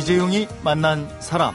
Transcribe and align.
이재용이 0.00 0.48
만난 0.62 1.06
사람. 1.20 1.54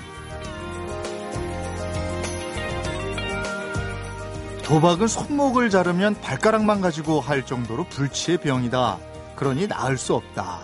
도박은 4.63 5.07
손목을 5.07 5.71
자르면 5.71 6.21
발가락만 6.21 6.79
가지고 6.79 7.21
할 7.21 7.43
정도로 7.43 7.85
불치의 7.85 8.37
병이다. 8.37 8.99
그러니 9.35 9.67
나을 9.67 9.97
수 9.97 10.13
없다. 10.13 10.59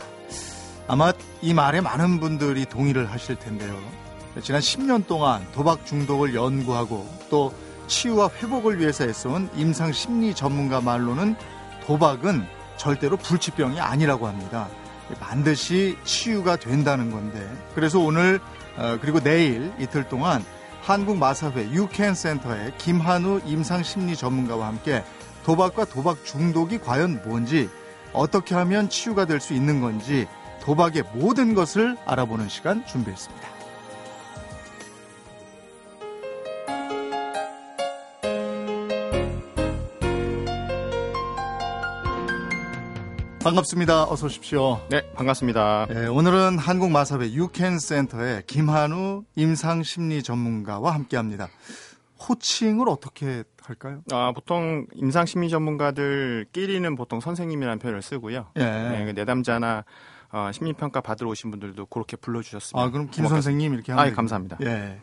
아마 0.87 1.11
이 1.41 1.55
말에 1.55 1.81
많은 1.81 2.19
분들이 2.19 2.65
동의를 2.65 3.11
하실 3.11 3.35
텐데요. 3.37 3.75
지난 4.43 4.61
10년 4.61 5.07
동안 5.07 5.43
도박 5.51 5.83
중독을 5.83 6.35
연구하고 6.35 7.09
또 7.31 7.51
치유와 7.87 8.29
회복을 8.43 8.79
위해서 8.79 9.05
애써온 9.05 9.49
임상 9.55 9.91
심리 9.91 10.35
전문가 10.35 10.81
말로는 10.81 11.35
도박은 11.87 12.45
절대로 12.77 13.17
불치병이 13.17 13.79
아니라고 13.79 14.27
합니다. 14.27 14.69
반드시 15.19 15.97
치유가 16.03 16.55
된다는 16.55 17.11
건데 17.11 17.47
그래서 17.75 17.99
오늘 17.99 18.39
어, 18.77 18.97
그리고 19.01 19.19
내일 19.19 19.71
이틀 19.79 20.07
동안 20.07 20.43
한국마사회 20.81 21.69
유캔센터의 21.71 22.73
김한우 22.77 23.41
임상심리 23.45 24.15
전문가와 24.15 24.67
함께 24.67 25.03
도박과 25.43 25.85
도박 25.85 26.23
중독이 26.25 26.79
과연 26.79 27.21
뭔지 27.25 27.69
어떻게 28.13 28.55
하면 28.55 28.89
치유가 28.89 29.25
될 29.25 29.39
수 29.39 29.53
있는 29.53 29.81
건지 29.81 30.27
도박의 30.61 31.03
모든 31.13 31.53
것을 31.55 31.97
알아보는 32.05 32.49
시간 32.49 32.85
준비했습니다. 32.85 33.50
반갑습니다. 43.43 44.03
어서 44.03 44.27
오십시오. 44.27 44.79
네, 44.89 45.01
반갑습니다. 45.13 45.87
네, 45.89 46.05
오늘은 46.07 46.59
한국마사회 46.59 47.33
유캔센터의 47.33 48.43
김한우 48.45 49.23
임상심리 49.35 50.21
전문가와 50.21 50.93
함께합니다. 50.93 51.49
호칭을 52.27 52.87
어떻게 52.87 53.43
할까요? 53.63 54.01
아, 54.11 54.31
보통 54.31 54.85
임상심리 54.93 55.49
전문가들끼리는 55.49 56.95
보통 56.95 57.19
선생님이라는 57.19 57.79
표현을 57.79 58.03
쓰고요. 58.03 58.47
예. 58.57 58.63
네, 58.63 59.05
그 59.05 59.11
내담자나 59.11 59.85
어, 60.33 60.51
심리평가 60.53 61.01
받으러 61.01 61.29
오신 61.31 61.49
분들도 61.49 61.87
그렇게 61.87 62.17
불러주셨습니다. 62.17 62.79
아, 62.81 62.91
그럼 62.91 63.09
김 63.09 63.27
선생님 63.27 63.73
이렇게 63.73 63.91
하면 63.91 64.05
아, 64.05 64.07
예, 64.07 64.13
감사합니다. 64.13 64.57
예. 64.61 65.01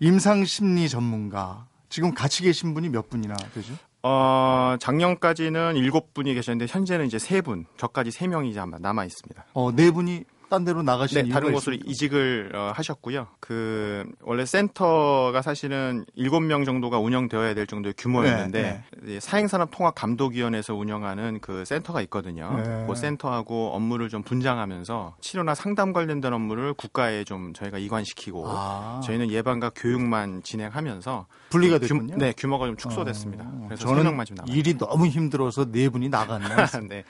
임상심리 0.00 0.88
전문가. 0.88 1.66
지금 1.88 2.12
같이 2.12 2.42
계신 2.42 2.74
분이 2.74 2.88
몇 2.88 3.08
분이나 3.08 3.36
되죠? 3.54 3.72
어, 4.08 4.76
작년까지는 4.78 5.74
일곱 5.74 6.14
분이 6.14 6.32
계셨는데 6.34 6.70
현재는 6.72 7.06
이제 7.06 7.18
세 7.18 7.40
분, 7.40 7.66
저까지 7.76 8.12
세 8.12 8.28
명이 8.28 8.52
남아 8.80 9.04
있습니다. 9.04 9.46
어, 9.52 9.72
네 9.74 9.90
분이 9.90 10.22
딴 10.48 10.64
데로 10.64 10.82
나가신 10.82 11.24
네, 11.24 11.28
다른 11.28 11.52
곳으로 11.52 11.74
있습니까? 11.74 11.90
이직을 11.90 12.52
어, 12.54 12.72
하셨고요. 12.74 13.26
그 13.40 14.04
원래 14.22 14.44
센터가 14.46 15.42
사실은 15.42 16.04
일곱 16.14 16.40
명 16.40 16.64
정도가 16.64 16.98
운영되어야 16.98 17.54
될 17.54 17.66
정도의 17.66 17.94
규모였는데 17.98 18.84
이 19.06 19.18
사행산업통합감독위원회에서 19.20 20.74
운영하는 20.74 21.40
그 21.40 21.64
센터가 21.64 22.00
있거든요. 22.02 22.52
네. 22.56 22.84
그 22.88 22.94
센터하고 22.94 23.72
업무를 23.74 24.08
좀 24.08 24.22
분장하면서 24.22 25.16
치료나 25.20 25.54
상담 25.54 25.92
관련된 25.92 26.32
업무를 26.32 26.74
국가에 26.74 27.24
좀 27.24 27.52
저희가 27.52 27.78
이관시키고 27.78 28.44
아, 28.48 29.00
저희는 29.04 29.30
예방과 29.30 29.70
교육만 29.74 30.42
진행하면서 30.42 31.26
분리가 31.50 31.78
규- 31.78 31.88
됐군요. 31.88 32.16
네, 32.18 32.32
규모가 32.36 32.66
좀 32.66 32.76
축소됐습니다. 32.76 33.44
어, 33.44 33.64
그래서 33.66 33.80
세 33.82 33.88
저는 33.88 34.04
명만 34.04 34.26
좀 34.26 34.36
남아. 34.36 34.52
일이 34.52 34.76
너무 34.78 35.06
힘들어서 35.06 35.70
네 35.70 35.88
분이 35.88 36.08
나갔네. 36.08 36.46
네. 36.88 37.04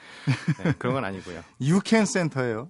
네, 0.63 0.73
그런 0.77 0.93
건 0.95 1.05
아니고요. 1.05 1.41
유캔 1.61 2.05
센터예요. 2.05 2.69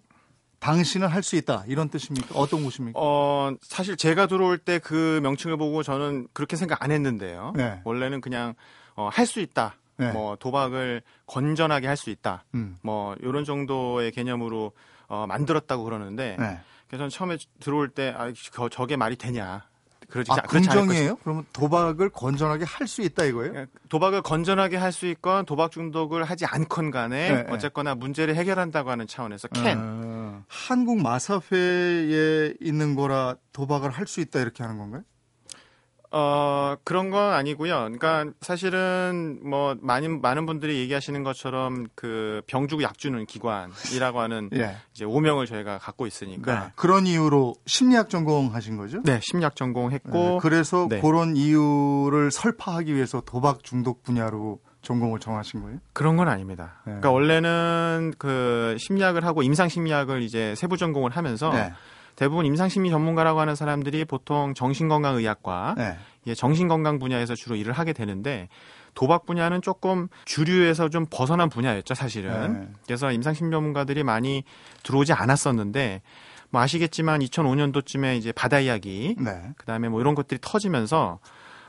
당신은 0.60 1.08
할 1.08 1.22
수 1.24 1.36
있다. 1.36 1.64
이런 1.68 1.90
뜻입니까? 1.90 2.30
어떤 2.34 2.64
곳입니까? 2.64 3.00
어, 3.00 3.52
사실 3.62 3.96
제가 3.96 4.28
들어올 4.28 4.58
때 4.58 4.80
그 4.80 5.20
명칭을 5.24 5.58
보고 5.58 5.84
저는 5.84 6.28
그렇게 6.34 6.56
생각 6.56 6.84
안 6.84 6.92
했는데요. 6.92 7.54
네. 7.56 7.82
원래는 7.84 8.22
그냥 8.22 8.54
어, 8.96 9.10
할 9.12 9.26
수 9.26 9.40
있다. 9.40 9.76
네. 9.98 10.12
뭐 10.12 10.36
도박을 10.36 11.02
건전하게 11.26 11.88
할 11.88 11.96
수 11.98 12.10
있다. 12.10 12.44
음. 12.56 12.78
뭐 12.82 13.16
이런 13.22 13.46
정도의 13.46 14.12
개념으로 14.12 14.72
어, 15.08 15.26
만들었다고 15.28 15.84
그러는데 15.84 16.36
네. 16.40 16.60
그래서 16.88 17.08
처음에 17.10 17.38
들어올 17.60 17.90
때 17.90 18.14
아, 18.18 18.32
저, 18.54 18.70
저게 18.70 18.96
말이 18.96 19.16
되냐. 19.16 19.66
그러지 20.10 20.32
아, 20.32 20.36
긍정이에요? 20.38 21.18
그러면 21.18 21.46
도박을 21.52 22.10
건전하게 22.10 22.64
할 22.66 22.88
수 22.88 23.02
있다 23.02 23.26
이거예요? 23.26 23.54
것이다. 23.54 23.72
도박을 23.90 24.22
건전하게 24.22 24.78
할 24.78 24.92
수 24.94 25.06
있건 25.08 25.46
도박 25.46 25.72
중독을 25.72 26.24
하지 26.24 26.46
않건 26.46 26.92
간에 26.92 27.30
네, 27.30 27.44
네. 27.44 27.52
어쨌거나 27.54 27.94
문제를 27.96 28.36
해결한다고 28.36 28.90
하는 28.90 29.06
차원에서 29.06 29.50
캔. 29.50 29.78
어, 29.80 30.44
한국 30.48 31.02
마사회에 31.02 32.54
있는 32.62 32.96
거라 32.96 33.36
도박을 33.52 33.90
할 33.92 34.08
수 34.08 34.22
있다 34.22 34.40
이렇게 34.40 34.64
하는 34.64 34.78
건가요? 34.78 35.04
어, 36.12 36.76
그런 36.84 37.10
건 37.10 37.34
아니고요. 37.34 37.76
그러니까 37.76 38.26
사실은 38.42 39.40
뭐 39.44 39.76
많은 39.82 40.22
많은 40.22 40.46
분들이 40.46 40.80
얘기하시는 40.80 41.22
것처럼 41.24 41.88
그 41.96 42.42
병주고 42.48 42.82
약 42.84 42.98
주는 42.98 43.26
기관이라고 43.26 44.20
하는 44.20 44.50
예. 44.56 44.78
이제 44.94 45.04
오명을 45.06 45.46
저희가 45.46 45.78
갖고 45.80 46.08
있으니까 46.08 46.60
네. 46.60 46.72
그런 46.76 47.06
이유로 47.08 47.56
심리학 47.66 48.10
전공하신 48.10 48.78
거죠? 48.78 49.02
네, 49.04 49.20
심리학 49.22 49.56
전공했고 49.56 50.12
네, 50.12 50.40
그래서 50.42 50.88
네. 50.90 51.02
그런 51.02 51.36
이유를 51.36 52.32
설파하기 52.32 52.96
위해서 52.96 53.22
도박 53.22 53.64
중독 53.64 54.04
분야로 54.04 54.60
전공을 54.82 55.20
정하신 55.20 55.62
거예요? 55.64 55.80
그런 55.92 56.16
건 56.16 56.30
아닙니다. 56.30 56.76
네. 56.86 56.92
그러니까 56.92 57.12
원래는 57.12 58.14
그 58.18 58.78
심리학을 58.80 59.26
하고 59.26 59.44
임상 59.44 59.68
심리학을 59.68 60.22
이제 60.22 60.56
세부 60.56 60.78
전공을 60.78 61.12
하면서 61.12 61.50
네. 61.52 61.74
대부분 62.18 62.48
임상 62.48 62.68
심리 62.68 62.90
전문가라고 62.90 63.40
하는 63.40 63.56
사람들이 63.56 64.04
보통 64.04 64.56
정신건강의학과 64.56 65.76
네. 65.78 65.98
예, 66.26 66.34
정신건강 66.34 67.00
분야에서 67.00 67.36
주로 67.36 67.56
일을 67.56 67.74
하게 67.74 67.94
되는데 67.94 68.50
도박 68.96 69.28
분야는 69.28 69.62
조금 69.62 70.08
주류에서 70.26 70.90
좀 70.90 71.06
벗어난 71.10 71.48
분야였죠, 71.48 71.94
사실은. 71.94 72.54
네. 72.54 72.68
그래서 72.88 73.12
임상심리 73.12 73.52
전문가들이 73.52 74.04
많이 74.04 74.44
들어오지 74.82 75.14
않았었는데 75.14 76.02
뭐 76.50 76.62
아시겠지만 76.62 77.20
2005년도쯤에 77.20 78.18
이제 78.18 78.32
바다 78.32 78.60
이야기 78.60 79.16
네. 79.20 79.52
그다음에 79.56 79.88
뭐 79.88 80.02
이런 80.02 80.16
것들이 80.16 80.40
터지면서 80.42 81.20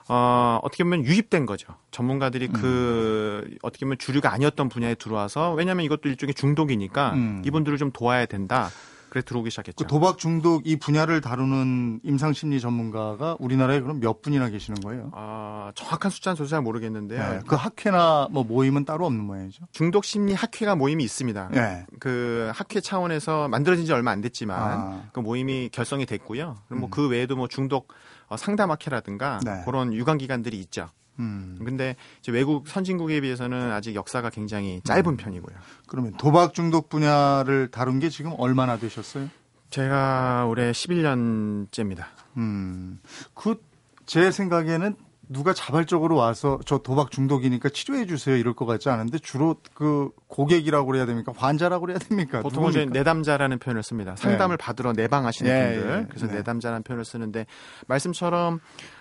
어, 0.09 0.59
어떻게 0.63 0.83
보면 0.83 1.05
유입된 1.05 1.45
거죠. 1.45 1.75
전문가들이 1.91 2.49
그 2.49 3.55
어떻게 3.61 3.85
보면 3.85 3.99
주류가 3.99 4.33
아니었던 4.33 4.71
분야에 4.71 4.95
들어와서 4.95 5.53
왜냐하면 5.53 5.85
이것도 5.85 6.09
일종의 6.09 6.33
중독이니까 6.33 7.13
음. 7.13 7.43
이분들을 7.45 7.77
좀 7.77 7.91
도와야 7.93 8.25
된다. 8.25 8.71
그래 9.11 9.23
들어오기 9.23 9.51
시작했죠. 9.51 9.77
그 9.77 9.87
도박 9.89 10.19
중독 10.19 10.67
이 10.67 10.77
분야를 10.77 11.21
다루는 11.21 12.01
임상 12.03 12.33
심리 12.33 12.61
전문가가 12.61 13.37
우리나라에 13.39 13.81
그럼 13.81 14.01
몇 14.01 14.23
분이나 14.23 14.49
계시는 14.49 14.81
거예요? 14.81 15.11
아, 15.15 15.73
정확한 15.75 16.11
숫자는 16.11 16.37
저도 16.37 16.49
잘 16.49 16.63
모르겠는데요. 16.63 17.19
네. 17.19 17.41
그 17.47 17.57
학회나 17.57 18.29
뭐 18.31 18.45
모임은 18.45 18.85
따로 18.85 19.07
없는 19.07 19.25
모양이죠? 19.25 19.65
중독 19.73 20.05
심리 20.05 20.35
학회가 20.35 20.77
모임이 20.77 21.03
있습니다. 21.05 21.49
네. 21.53 21.87
그 22.01 22.51
학회 22.55 22.81
차원에서 22.81 23.49
만들어진 23.49 23.87
지 23.87 23.93
얼마 23.93 24.11
안 24.11 24.21
됐지만 24.21 24.61
아. 24.61 25.03
그 25.13 25.21
모임이 25.21 25.71
결성이 25.73 26.07
됐고요. 26.07 26.57
음. 26.73 26.81
뭐그 26.81 27.09
외에도 27.09 27.37
뭐 27.37 27.49
중독 27.49 27.93
어, 28.27 28.37
상담 28.37 28.71
학회라든가 28.71 29.41
네. 29.45 29.63
그런 29.65 29.93
유관 29.95 30.19
기관들이 30.19 30.59
있죠. 30.61 30.91
음. 31.19 31.59
근데 31.65 31.97
이제 32.21 32.33
외국 32.33 32.69
선진국에 32.69 33.21
비해서는 33.21 33.73
아직 33.73 33.95
역사가 33.95 34.31
굉장히 34.31 34.81
짧은 34.85 35.17
편이고요. 35.17 35.57
그러면 35.87 36.13
도박 36.17 36.55
중독 36.55 36.89
분야를 36.89 37.71
다룬 37.71 37.99
게 37.99 38.09
지금 38.09 38.33
얼마나 38.39 38.79
되셨어요? 38.79 39.29
제가 39.71 40.47
올해 40.49 40.73
11년째입니다. 40.73 42.05
음. 42.37 43.01
그 43.35 43.69
제 44.09 44.31
생각에는 44.31 44.97
누가 45.29 45.53
자발적으로 45.53 46.17
와서 46.17 46.59
저 46.65 46.79
도박 46.79 47.11
중독이니까 47.11 47.69
치료해 47.69 48.07
주세요 48.07 48.35
이럴 48.37 48.55
것 48.55 48.65
같지 48.65 48.89
않은데 48.89 49.19
주로 49.19 49.57
그 49.75 50.09
고객이라고 50.29 50.87
그래야 50.87 51.05
됩니까? 51.05 51.35
환자라고 51.37 51.85
그래야 51.85 51.99
됩니까? 51.99 52.41
보통은 52.41 52.71
이제? 52.71 52.87
내담자라는 52.87 53.59
표현을 53.59 53.83
씁니다. 53.83 54.17
상담을 54.17 54.57
받으러 54.57 54.95
내방하시는 54.95 55.51
예, 55.51 55.75
분들. 55.77 55.91
예, 56.01 56.07
그래서 56.09 56.27
네. 56.27 56.37
내담자라는 56.37 56.83
표현을 56.85 57.05
쓰는데 57.05 57.45
말씀처럼 57.87 58.61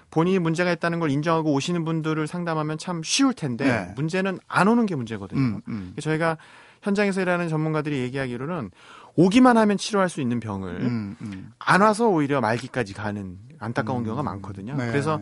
본인이 0.09 0.39
문제가 0.39 0.71
있다는 0.71 0.99
걸 0.99 1.11
인정하고 1.11 1.53
오시는 1.53 1.83
분들을 1.85 2.25
상담하면 2.27 2.77
참 2.77 3.01
쉬울 3.03 3.33
텐데 3.33 3.65
네. 3.65 3.93
문제는 3.95 4.39
안 4.47 4.67
오는 4.67 4.85
게 4.85 4.95
문제거든요. 4.95 5.39
음, 5.39 5.61
음. 5.67 5.93
저희가 6.01 6.37
현장에서 6.81 7.21
일하는 7.21 7.49
전문가들이 7.49 7.99
얘기하기로는 7.99 8.71
오기만 9.15 9.57
하면 9.57 9.77
치료할 9.77 10.09
수 10.09 10.21
있는 10.21 10.39
병을 10.39 10.69
음, 10.81 11.15
음. 11.21 11.51
안 11.59 11.81
와서 11.81 12.07
오히려 12.07 12.39
말기까지 12.39 12.93
가는 12.93 13.37
안타까운 13.59 14.01
음. 14.01 14.05
경우가 14.05 14.21
많거든요. 14.23 14.75
네. 14.75 14.87
그래서 14.87 15.19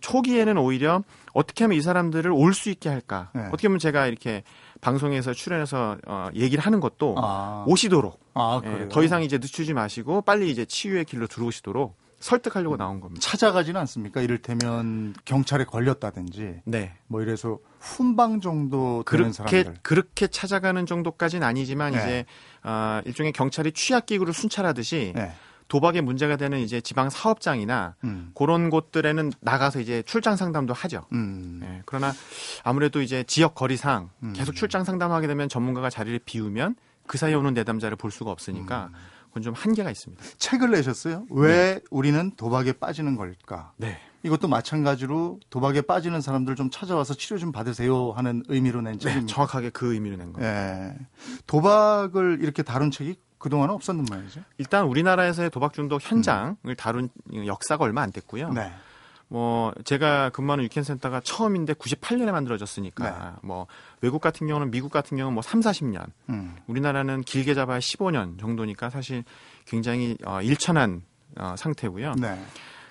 초기에는 0.00 0.58
오히려 0.58 1.02
어떻게 1.32 1.64
하면 1.64 1.78
이 1.78 1.80
사람들을 1.80 2.30
올 2.30 2.52
수 2.52 2.68
있게 2.70 2.88
할까? 2.90 3.30
네. 3.34 3.46
어떻게 3.48 3.68
보면 3.68 3.78
제가 3.78 4.06
이렇게 4.06 4.42
방송에서 4.82 5.32
출연해서 5.32 5.96
어, 6.06 6.28
얘기를 6.34 6.62
하는 6.64 6.80
것도 6.80 7.14
아, 7.18 7.64
오시도록 7.66 8.20
아, 8.34 8.60
예? 8.64 8.88
더 8.88 9.02
이상 9.02 9.22
이제 9.22 9.38
늦추지 9.38 9.72
마시고 9.72 10.20
빨리 10.22 10.50
이제 10.50 10.64
치유의 10.64 11.06
길로 11.06 11.26
들어오시도록 11.26 11.96
설득하려고 12.20 12.76
나온 12.76 13.00
겁니다. 13.00 13.20
찾아가지는 13.22 13.80
않습니까? 13.80 14.20
이를테면 14.20 15.14
경찰에 15.24 15.64
걸렸다든지 15.64 16.62
네. 16.64 16.94
뭐 17.06 17.22
이래서 17.22 17.58
훈방 17.80 18.40
정도 18.40 19.02
되는 19.06 19.32
그렇게 19.32 19.62
사람들. 19.62 19.80
그렇게 19.82 20.26
찾아가는 20.26 20.84
정도까지는 20.86 21.46
아니지만 21.46 21.92
네. 21.92 21.98
이제 21.98 22.24
아, 22.62 23.02
일종의 23.06 23.32
경찰이 23.32 23.72
취약 23.72 24.06
기구를 24.06 24.34
순찰하듯이 24.34 25.12
네. 25.16 25.32
도박에 25.68 26.00
문제가 26.00 26.36
되는 26.36 26.58
이제 26.58 26.80
지방 26.80 27.08
사업장이나 27.08 27.94
음. 28.04 28.32
그런 28.34 28.70
곳들에는 28.70 29.32
나가서 29.40 29.80
이제 29.80 30.02
출장 30.02 30.36
상담도 30.36 30.74
하죠. 30.74 31.06
음. 31.12 31.60
네, 31.62 31.82
그러나 31.86 32.12
아무래도 32.64 33.00
이제 33.00 33.22
지역 33.24 33.54
거리상 33.54 34.10
음. 34.24 34.32
계속 34.34 34.54
출장 34.54 34.84
상담하게 34.84 35.26
되면 35.26 35.48
전문가가 35.48 35.88
자리를 35.88 36.18
비우면 36.24 36.74
그 37.06 37.18
사이에 37.18 37.34
오는 37.34 37.54
내담자를 37.54 37.96
볼 37.96 38.10
수가 38.10 38.30
없으니까 38.30 38.90
음. 38.92 38.98
그건 39.30 39.42
좀 39.42 39.54
한계가 39.54 39.90
있습니다. 39.90 40.22
책을 40.38 40.72
내셨어요? 40.72 41.26
왜 41.30 41.74
네. 41.74 41.80
우리는 41.90 42.32
도박에 42.36 42.72
빠지는 42.74 43.16
걸까? 43.16 43.72
네. 43.76 43.98
이것도 44.22 44.48
마찬가지로 44.48 45.40
도박에 45.48 45.82
빠지는 45.82 46.20
사람들 46.20 46.54
좀 46.54 46.68
찾아와서 46.70 47.14
치료 47.14 47.38
좀 47.38 47.52
받으세요 47.52 48.10
하는 48.10 48.42
의미로 48.48 48.82
낸 48.82 48.94
네, 48.94 48.98
책입니다. 48.98 49.26
네, 49.26 49.32
정확하게 49.32 49.70
그 49.70 49.94
의미로 49.94 50.16
낸 50.16 50.32
거예요. 50.32 50.52
네. 50.52 50.98
도박을 51.46 52.38
이렇게 52.42 52.62
다룬 52.62 52.90
책이 52.90 53.16
그동안은 53.38 53.74
없었는 53.74 54.04
말이죠. 54.10 54.42
일단 54.58 54.84
우리나라에서의 54.84 55.48
도박 55.50 55.72
중독 55.72 56.02
현장을 56.02 56.56
음. 56.66 56.74
다룬 56.76 57.08
역사가 57.32 57.84
얼마 57.84 58.02
안 58.02 58.12
됐고요. 58.12 58.52
네. 58.52 58.70
뭐 59.30 59.72
제가 59.84 60.30
근무하는 60.30 60.64
유캔센터가 60.64 61.20
처음인데 61.20 61.74
98년에 61.74 62.32
만들어졌으니까 62.32 63.10
네. 63.10 63.38
뭐 63.42 63.68
외국 64.00 64.20
같은 64.20 64.48
경우는 64.48 64.72
미국 64.72 64.90
같은 64.90 65.16
경우는 65.16 65.34
뭐 65.34 65.42
3, 65.42 65.60
40년. 65.60 66.04
음. 66.30 66.56
우리나라는 66.66 67.22
길게 67.22 67.54
잡아야 67.54 67.78
15년 67.78 68.40
정도니까 68.40 68.90
사실 68.90 69.22
굉장히 69.66 70.16
어, 70.26 70.42
일천한 70.42 71.02
어, 71.38 71.54
상태고요. 71.56 72.14
네. 72.14 72.44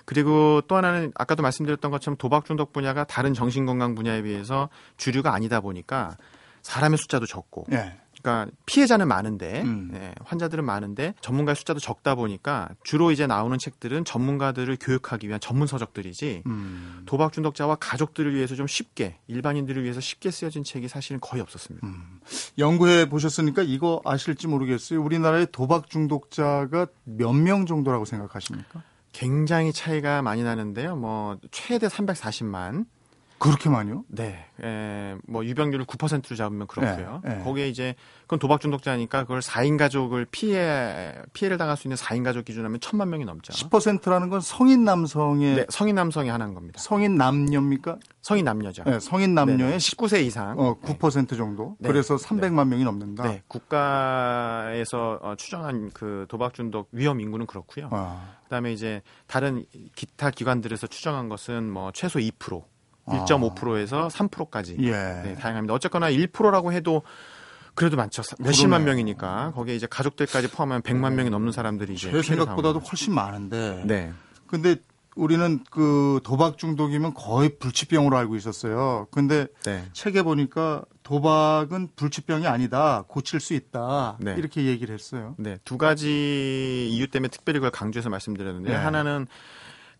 그리고 0.06 0.62
또 0.62 0.76
하나는 0.76 1.12
아까도 1.14 1.42
말씀드렸던 1.42 1.90
것처럼 1.90 2.16
도박 2.16 2.46
중독 2.46 2.72
분야가 2.72 3.04
다른 3.04 3.34
정신 3.34 3.66
건강 3.66 3.94
분야에 3.94 4.22
비해서 4.22 4.70
주류가 4.96 5.34
아니다 5.34 5.60
보니까 5.60 6.16
사람의 6.62 6.96
숫자도 6.96 7.26
적고 7.26 7.66
네. 7.68 8.00
그러니까 8.22 8.50
피해자는 8.66 9.08
많은데 9.08 9.62
음. 9.62 9.88
네, 9.92 10.14
환자들은 10.24 10.64
많은데 10.64 11.14
전문가 11.20 11.54
숫자도 11.54 11.80
적다 11.80 12.14
보니까 12.14 12.68
주로 12.84 13.10
이제 13.10 13.26
나오는 13.26 13.56
책들은 13.58 14.04
전문가들을 14.04 14.76
교육하기 14.80 15.26
위한 15.28 15.40
전문 15.40 15.66
서적들이지 15.66 16.42
음. 16.46 17.02
도박 17.06 17.32
중독자와 17.32 17.76
가족들을 17.76 18.34
위해서 18.34 18.54
좀 18.54 18.66
쉽게 18.66 19.16
일반인들을 19.26 19.82
위해서 19.82 20.00
쉽게 20.00 20.30
쓰여진 20.30 20.64
책이 20.64 20.88
사실은 20.88 21.20
거의 21.20 21.42
없었습니다. 21.42 21.86
음. 21.86 22.20
연구해 22.58 23.08
보셨으니까 23.08 23.62
이거 23.62 24.00
아실지 24.04 24.46
모르겠어요. 24.48 25.02
우리나라의 25.02 25.48
도박 25.52 25.88
중독자가 25.90 26.86
몇 27.04 27.32
명 27.40 27.64
정도라고 27.66 28.04
생각하십니까? 28.04 28.82
굉장히 29.12 29.72
차이가 29.72 30.22
많이 30.22 30.42
나는데요. 30.44 30.94
뭐 30.94 31.38
최대 31.50 31.88
340만 31.88 32.84
그렇게 33.40 33.70
많이요? 33.70 34.04
네. 34.08 34.44
에, 34.62 34.66
예, 34.66 35.16
뭐 35.26 35.42
유병률을 35.46 35.86
9%로 35.86 36.36
잡으면 36.36 36.66
그렇고요. 36.66 37.22
네, 37.24 37.36
네. 37.36 37.42
거기에 37.42 37.68
이제 37.68 37.94
그건 38.24 38.38
도박 38.38 38.60
중독자니까 38.60 39.22
그걸 39.22 39.40
4인 39.40 39.78
가족을 39.78 40.26
피해 40.30 41.14
피해를 41.32 41.56
당할 41.56 41.78
수 41.78 41.88
있는 41.88 41.96
4인 41.96 42.22
가족 42.22 42.44
기준하면 42.44 42.80
천만 42.80 43.08
명이 43.08 43.24
넘죠. 43.24 43.54
10%라는 43.54 44.28
건 44.28 44.42
성인 44.42 44.84
남성의 44.84 45.56
네, 45.56 45.66
성인 45.70 45.94
남성이 45.94 46.28
하나인 46.28 46.52
겁니다. 46.52 46.78
성인 46.82 47.14
남녀입니까? 47.14 47.98
성인 48.20 48.44
남녀죠. 48.44 48.84
네, 48.84 49.00
성인 49.00 49.34
남녀의 49.34 49.78
19세 49.78 50.22
이상. 50.22 50.60
어, 50.60 50.78
9% 50.78 51.34
정도. 51.34 51.76
네. 51.78 51.88
그래서 51.88 52.16
300만 52.16 52.68
명이 52.68 52.84
넘는다. 52.84 53.22
네. 53.22 53.42
국가에서 53.48 55.18
어, 55.22 55.34
추정한 55.36 55.90
그 55.94 56.26
도박 56.28 56.52
중독 56.52 56.90
위험 56.92 57.22
인구는 57.22 57.46
그렇고요. 57.46 57.88
아. 57.90 58.36
그다음에 58.44 58.70
이제 58.74 59.00
다른 59.26 59.64
기타 59.94 60.30
기관들에서 60.30 60.88
추정한 60.88 61.30
것은 61.30 61.70
뭐 61.70 61.90
최소 61.92 62.18
2% 62.18 62.62
1.5%에서 63.06 64.08
3%까지 64.08 64.76
예. 64.80 64.90
네, 64.90 65.34
다양합니다. 65.34 65.74
어쨌거나 65.74 66.10
1%라고 66.10 66.72
해도 66.72 67.02
그래도 67.74 67.96
많죠. 67.96 68.22
몇십만 68.38 68.84
명이니까 68.84 69.52
거기에 69.54 69.74
이제 69.74 69.86
가족들까지 69.88 70.48
포함하면 70.48 70.82
100만 70.82 71.14
명이 71.14 71.30
넘는 71.30 71.52
사람들이 71.52 71.94
이제 71.94 72.10
제 72.10 72.22
생각보다도 72.22 72.80
훨씬 72.80 73.14
많은데. 73.14 73.82
네. 73.86 74.12
근데 74.46 74.76
우리는 75.16 75.60
그 75.70 76.20
도박 76.22 76.58
중독이면 76.58 77.14
거의 77.14 77.58
불치병으로 77.58 78.16
알고 78.16 78.36
있었어요. 78.36 79.06
근데 79.10 79.46
네. 79.64 79.84
책에 79.92 80.22
보니까 80.22 80.84
도박은 81.02 81.90
불치병이 81.96 82.46
아니다. 82.46 83.04
고칠 83.08 83.40
수 83.40 83.54
있다. 83.54 84.16
네. 84.20 84.34
이렇게 84.38 84.66
얘기를 84.66 84.94
했어요. 84.94 85.34
네. 85.38 85.58
두 85.64 85.78
가지 85.78 86.88
이유 86.90 87.08
때문에 87.08 87.28
특별히 87.28 87.58
그걸 87.58 87.70
강조해서 87.70 88.08
말씀드렸는데 88.10 88.70
네. 88.70 88.76
하나는 88.76 89.26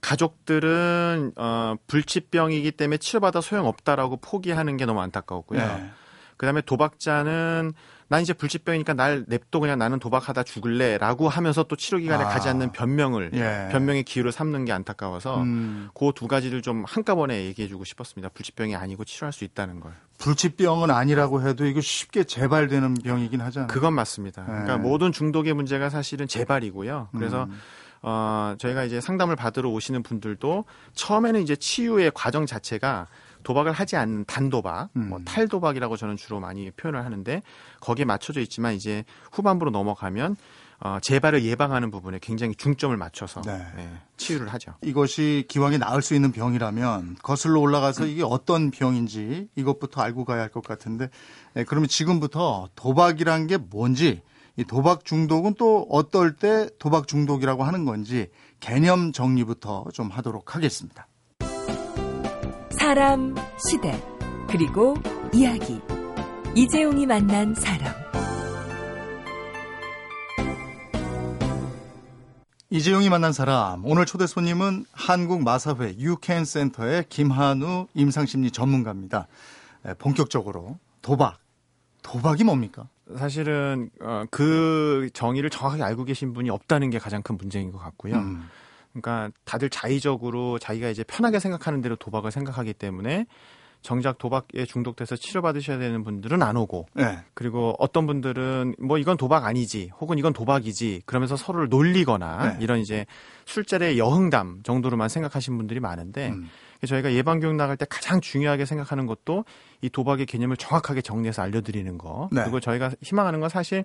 가족들은 0.01 1.33
어, 1.37 1.75
불치병이기 1.87 2.73
때문에 2.73 2.99
치료받아 2.99 3.41
소용없다라고 3.41 4.19
포기하는 4.19 4.77
게 4.77 4.87
너무 4.87 5.01
안타까웠고요. 5.01 5.59
네. 5.59 5.91
그다음에 6.37 6.63
도박자는 6.63 7.75
난 8.09 8.23
이제 8.23 8.33
불치병이니까 8.33 8.95
날 8.95 9.25
냅둬 9.29 9.61
그냥 9.61 9.79
나는 9.79 9.99
도박하다 9.99 10.43
죽을래라고 10.43 11.29
하면서 11.29 11.63
또 11.65 11.77
치료 11.77 11.99
기간에 11.99 12.25
아. 12.25 12.29
가지 12.29 12.49
않는 12.49 12.73
변명을 12.73 13.31
예. 13.35 13.69
변명의 13.71 14.03
기회로 14.05 14.31
삼는 14.31 14.65
게 14.65 14.73
안타까워서 14.73 15.43
음. 15.43 15.91
그두 15.95 16.27
가지를 16.27 16.63
좀 16.63 16.83
한꺼번에 16.89 17.45
얘기해 17.45 17.69
주고 17.69 17.85
싶었습니다. 17.85 18.31
불치병이 18.31 18.75
아니고 18.75 19.05
치료할 19.05 19.33
수 19.33 19.45
있다는 19.45 19.81
걸. 19.81 19.93
불치병은 20.19 20.91
아니라고 20.91 21.47
해도 21.47 21.67
이거 21.67 21.81
쉽게 21.81 22.25
재발되는 22.25 22.95
병이긴 22.95 23.43
하잖아요. 23.43 23.69
그건 23.69 23.93
맞습니다. 23.95 24.43
예. 24.43 24.47
그러니까 24.47 24.79
모든 24.79 25.13
중독의 25.13 25.53
문제가 25.53 25.91
사실은 25.91 26.27
재발이고요. 26.27 27.11
그래서 27.13 27.45
음. 27.45 27.61
어, 28.03 28.55
저희가 28.59 28.85
이제 28.85 29.01
상담을 29.01 29.37
받으러 29.37 29.69
오시는 29.71 30.03
분들도 30.03 30.65
처음에는 30.95 31.43
이제 31.43 31.57
치유의 31.57 32.13
과정 32.15 32.47
자체가 32.47 33.07
도박을 33.43 33.73
하지 33.73 33.97
않는 33.97 34.25
단도박, 34.27 34.91
뭐 34.93 35.03
음. 35.03 35.09
뭐 35.09 35.21
탈도박이라고 35.25 35.97
저는 35.97 36.17
주로 36.17 36.41
많이 36.41 36.71
표현을 36.71 37.05
하는데 37.05 37.43
거기에 37.81 38.05
맞춰져 38.05 38.41
있지만 38.41 38.75
이제 38.75 39.05
후반부로 39.33 39.71
넘어가면 39.71 40.37
어, 40.83 40.99
재발을 41.01 41.45
예방하는 41.45 41.91
부분에 41.91 42.19
굉장히 42.23 42.55
중점을 42.55 42.97
맞춰서 42.97 43.43
네. 43.43 43.59
네, 43.77 43.91
치유를 44.17 44.49
하죠. 44.49 44.75
이것이 44.83 45.45
기왕에 45.49 45.77
나을 45.77 46.01
수 46.01 46.15
있는 46.15 46.33
병이라면 46.33 47.19
거슬러 47.23 47.61
올라가서 47.61 48.07
이게 48.07 48.23
어떤 48.25 48.71
병인지 48.71 49.49
이것부터 49.57 50.01
알고 50.01 50.25
가야 50.25 50.41
할 50.41 50.49
것 50.51 50.63
같은데 50.65 51.11
네, 51.53 51.65
그러면 51.65 51.87
지금부터 51.89 52.69
도박이란 52.77 53.47
게 53.47 53.59
뭔지 53.59 54.23
이 54.57 54.65
도박 54.65 55.05
중독은 55.05 55.55
또 55.59 55.87
어떨 55.91 56.37
때 56.37 56.69
도박 56.79 57.07
중독이라고 57.09 57.65
하는 57.65 57.85
건지 57.85 58.29
개념 58.61 59.13
정리부터 59.13 59.87
좀 59.93 60.09
하도록 60.09 60.55
하겠습니다. 60.55 61.07
사람, 62.71 63.35
시대, 63.69 64.03
그리고 64.49 64.95
이야기. 65.33 65.81
이재용이 66.55 67.07
만난 67.07 67.55
사람. 67.55 67.95
이재용이 72.71 73.09
만난 73.09 73.33
사람. 73.33 73.85
오늘 73.85 74.07
초대 74.07 74.27
손님은 74.27 74.87
한국 74.93 75.43
마사회 75.43 75.97
유캔 75.99 76.45
센터의 76.45 77.05
김한우 77.09 77.87
임상심리 77.95 78.51
전문가입니다. 78.51 79.27
본격적으로 79.99 80.79
도박. 81.03 81.39
도박이 82.03 82.45
뭡니까? 82.45 82.89
사실은 83.17 83.91
어, 84.01 84.25
그 84.31 85.09
정의를 85.13 85.51
정확하게 85.51 85.83
알고 85.83 86.05
계신 86.05 86.33
분이 86.33 86.51
없다는 86.51 86.91
게 86.91 86.99
가장 86.99 87.23
큰 87.23 87.37
문제인 87.37 87.73
것 87.73 87.79
같고요. 87.79 88.17
음. 88.17 88.49
그러니까 88.93 89.31
다들 89.45 89.71
자의적으로 89.71 90.59
자기가 90.59 90.89
이제 90.89 91.05
편하게 91.05 91.39
생각하는 91.39 91.81
대로 91.81 91.97
도박을 91.97 92.31
생각하기 92.31 92.75
때문에 92.75 93.27
정작 93.83 94.19
도박에 94.19 94.67
중독돼서 94.67 95.17
치료받으셔야 95.17 95.79
되는 95.79 96.05
분들은 96.05 96.43
안 96.43 96.57
오고 96.57 96.87
네. 96.95 97.19
그리고 97.35 97.75
어떤 97.79 98.07
분들은 98.07 98.75
뭐 98.79 98.99
이건 98.99 99.17
도박 99.17 99.47
아니지 99.47 99.91
혹은 100.01 100.19
이건 100.19 100.33
도박이지 100.33 101.03
그러면서 101.07 101.37
서로를 101.37 101.69
놀리거나 101.69 102.53
네. 102.53 102.59
이런 102.61 102.79
이제 102.81 103.07
술자리의 103.47 103.99
여흥담 103.99 104.63
정도로만 104.65 105.09
생각하신 105.09 105.57
분들이 105.57 105.81
많은데 105.81 106.29
음. 106.29 106.49
저희가 106.87 107.13
예방 107.13 107.41
교육 107.41 107.55
나갈 107.57 107.77
때 107.77 107.87
가장 107.89 108.21
중요하게 108.21 108.65
생각하는 108.65 109.07
것도 109.07 109.45
이 109.83 109.91
도박의 109.91 110.27
개념을 110.27 110.57
정확하게 110.57 111.03
정리해서 111.03 111.43
알려드리는 111.43 111.99
거. 111.99 112.29
네. 112.33 112.43
그리고 112.43 112.61
저희가 112.61 112.91
희망하는 113.03 113.41
건 113.41 113.49
사실 113.49 113.85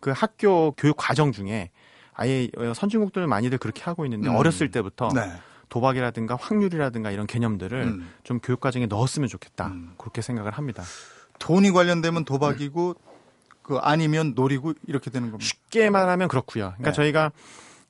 그 0.00 0.10
학교 0.10 0.72
교육 0.72 0.96
과정 0.96 1.32
중에 1.32 1.70
아예 2.12 2.48
선진국들은 2.74 3.28
많이들 3.28 3.58
그렇게 3.58 3.82
하고 3.82 4.04
있는데 4.06 4.28
음. 4.28 4.36
어렸을 4.36 4.70
때부터 4.70 5.08
네. 5.14 5.32
도박이라든가 5.68 6.36
확률이라든가 6.36 7.10
이런 7.10 7.26
개념들을 7.26 7.82
음. 7.82 8.10
좀 8.22 8.38
교육 8.40 8.60
과정에 8.60 8.86
넣었으면 8.86 9.28
좋겠다. 9.28 9.68
음. 9.68 9.94
그렇게 9.96 10.22
생각을 10.22 10.52
합니다. 10.52 10.82
돈이 11.38 11.72
관련되면 11.72 12.24
도박이고 12.24 12.94
그 13.62 13.78
아니면 13.78 14.34
놀이고 14.36 14.74
이렇게 14.86 15.10
되는 15.10 15.30
겁니다. 15.30 15.44
쉽게 15.44 15.90
말하면 15.90 16.28
그렇고요. 16.28 16.74
그러니까 16.76 16.90
네. 16.90 16.92
저희가 16.92 17.32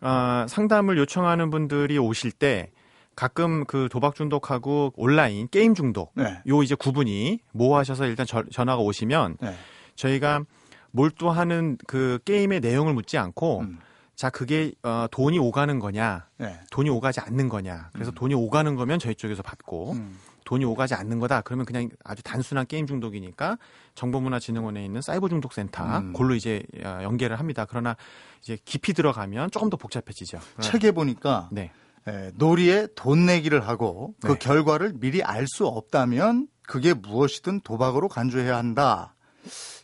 어, 0.01 0.47
상담을 0.49 0.97
요청하는 0.99 1.51
분들이 1.51 1.99
오실 1.99 2.31
때 2.31 2.71
가끔 3.17 3.65
그 3.65 3.89
도박 3.91 4.15
중독하고 4.15 4.93
온라인 4.97 5.49
게임 5.51 5.75
중독 5.75 6.13
네. 6.15 6.41
요 6.49 6.63
이제 6.63 6.75
구분이 6.75 7.41
모호하셔서 7.53 8.07
일단 8.07 8.27
저, 8.27 8.43
전화가 8.51 8.83
오시면 8.83 9.39
네. 9.41 9.55
저희가 9.95 10.45
몰두하는 10.91 11.79
그 11.87 12.19
게임의 12.25 12.61
내용을 12.61 12.95
묻지 12.95 13.19
않고 13.19 13.61
음. 13.61 13.79
자 14.15 14.31
그게 14.31 14.73
어, 14.83 15.07
돈이 15.11 15.39
오가는 15.39 15.79
거냐 15.79 16.27
네. 16.39 16.61
돈이 16.71 16.89
오가지 16.91 17.21
않는 17.21 17.49
거냐 17.49 17.91
그래서 17.93 18.13
음. 18.13 18.15
돈이 18.15 18.35
오가는 18.35 18.77
거면 18.77 18.99
저희 18.99 19.15
쪽에서 19.15 19.43
받고 19.43 19.93
음. 19.93 20.19
돈이 20.45 20.65
오가지 20.65 20.95
않는 20.95 21.19
거다. 21.19 21.41
그러면 21.41 21.65
그냥 21.67 21.89
아주 22.05 22.23
단순한 22.23 22.67
게임 22.67 22.87
중독이니까 22.87 23.59
정보문화진흥원에 23.95 24.85
있는 24.85 25.01
사이버 25.01 25.29
중독센터 25.29 25.99
음. 25.99 26.13
골로 26.13 26.35
이제 26.35 26.63
어, 26.85 27.01
연계를 27.03 27.39
합니다. 27.39 27.67
그러나 27.69 27.97
이제 28.43 28.59
깊이 28.65 28.93
들어가면 28.93 29.51
조금 29.51 29.71
더 29.71 29.77
복잡해지죠. 29.77 30.39
책에 30.61 30.93
보니까 30.93 31.49
네. 31.51 31.73
에, 32.07 32.31
놀이에 32.37 32.89
돈 32.95 33.27
내기를 33.27 33.67
하고 33.67 34.15
그 34.21 34.29
네. 34.33 34.39
결과를 34.39 34.93
미리 34.97 35.23
알 35.23 35.47
수 35.47 35.67
없다면 35.67 36.49
그게 36.67 36.95
무엇이든 36.95 37.61
도박으로 37.61 38.09
간주해야 38.09 38.57
한다. 38.57 39.15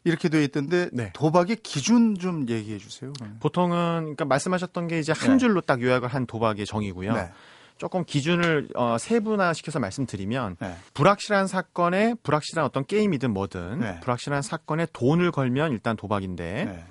이렇게 0.04 0.28
되어 0.30 0.40
있던데 0.40 0.88
네. 0.92 1.10
도박의 1.12 1.56
기준 1.56 2.14
좀 2.18 2.48
얘기해 2.48 2.78
주세요. 2.78 3.12
보통은 3.40 4.00
그러니까 4.00 4.24
말씀하셨던 4.24 4.88
게 4.88 4.98
이제 4.98 5.12
한 5.12 5.32
네. 5.32 5.38
줄로 5.38 5.60
딱 5.60 5.82
요약을 5.82 6.08
한 6.08 6.26
도박의 6.26 6.64
정의고요. 6.64 7.12
네. 7.12 7.30
조금 7.76 8.04
기준을 8.04 8.68
어, 8.74 8.96
세분화 8.98 9.52
시켜서 9.54 9.78
말씀드리면 9.78 10.56
네. 10.60 10.76
불확실한 10.94 11.46
사건에 11.46 12.14
불확실한 12.22 12.64
어떤 12.64 12.84
게임이든 12.86 13.32
뭐든 13.32 13.80
네. 13.80 14.00
불확실한 14.00 14.42
사건에 14.42 14.86
돈을 14.92 15.30
걸면 15.30 15.72
일단 15.72 15.96
도박인데 15.96 16.64
네. 16.64 16.84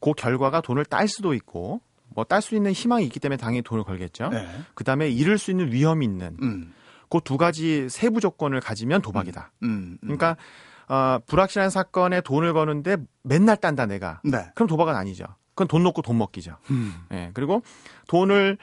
그 0.00 0.12
결과가 0.12 0.60
돈을 0.60 0.84
딸 0.84 1.08
수도 1.08 1.32
있고 1.34 1.80
뭐 2.16 2.24
딸 2.24 2.40
수 2.42 2.56
있는 2.56 2.72
희망이 2.72 3.04
있기 3.04 3.20
때문에 3.20 3.36
당연히 3.36 3.62
돈을 3.62 3.84
걸겠죠. 3.84 4.30
네. 4.30 4.48
그다음에 4.74 5.08
잃을 5.08 5.38
수 5.38 5.50
있는 5.50 5.70
위험이 5.70 6.06
있는 6.06 6.36
음. 6.42 6.72
그두 7.08 7.36
가지 7.36 7.88
세부 7.88 8.20
조건을 8.20 8.60
가지면 8.60 9.02
도박이다. 9.02 9.52
음. 9.62 9.68
음. 9.68 9.70
음. 9.92 9.98
그러니까 10.00 10.36
어, 10.88 11.18
불확실한 11.26 11.70
사건에 11.70 12.20
돈을 12.20 12.52
거는데 12.54 12.96
맨날 13.22 13.56
딴다 13.58 13.86
내가. 13.86 14.20
네. 14.24 14.50
그럼 14.54 14.66
도박은 14.66 14.94
아니죠. 14.94 15.24
그건 15.50 15.68
돈 15.68 15.82
놓고 15.82 16.02
돈 16.02 16.18
먹기죠. 16.18 16.56
음. 16.70 16.94
예. 17.12 17.30
그리고 17.34 17.62
돈을 18.08 18.58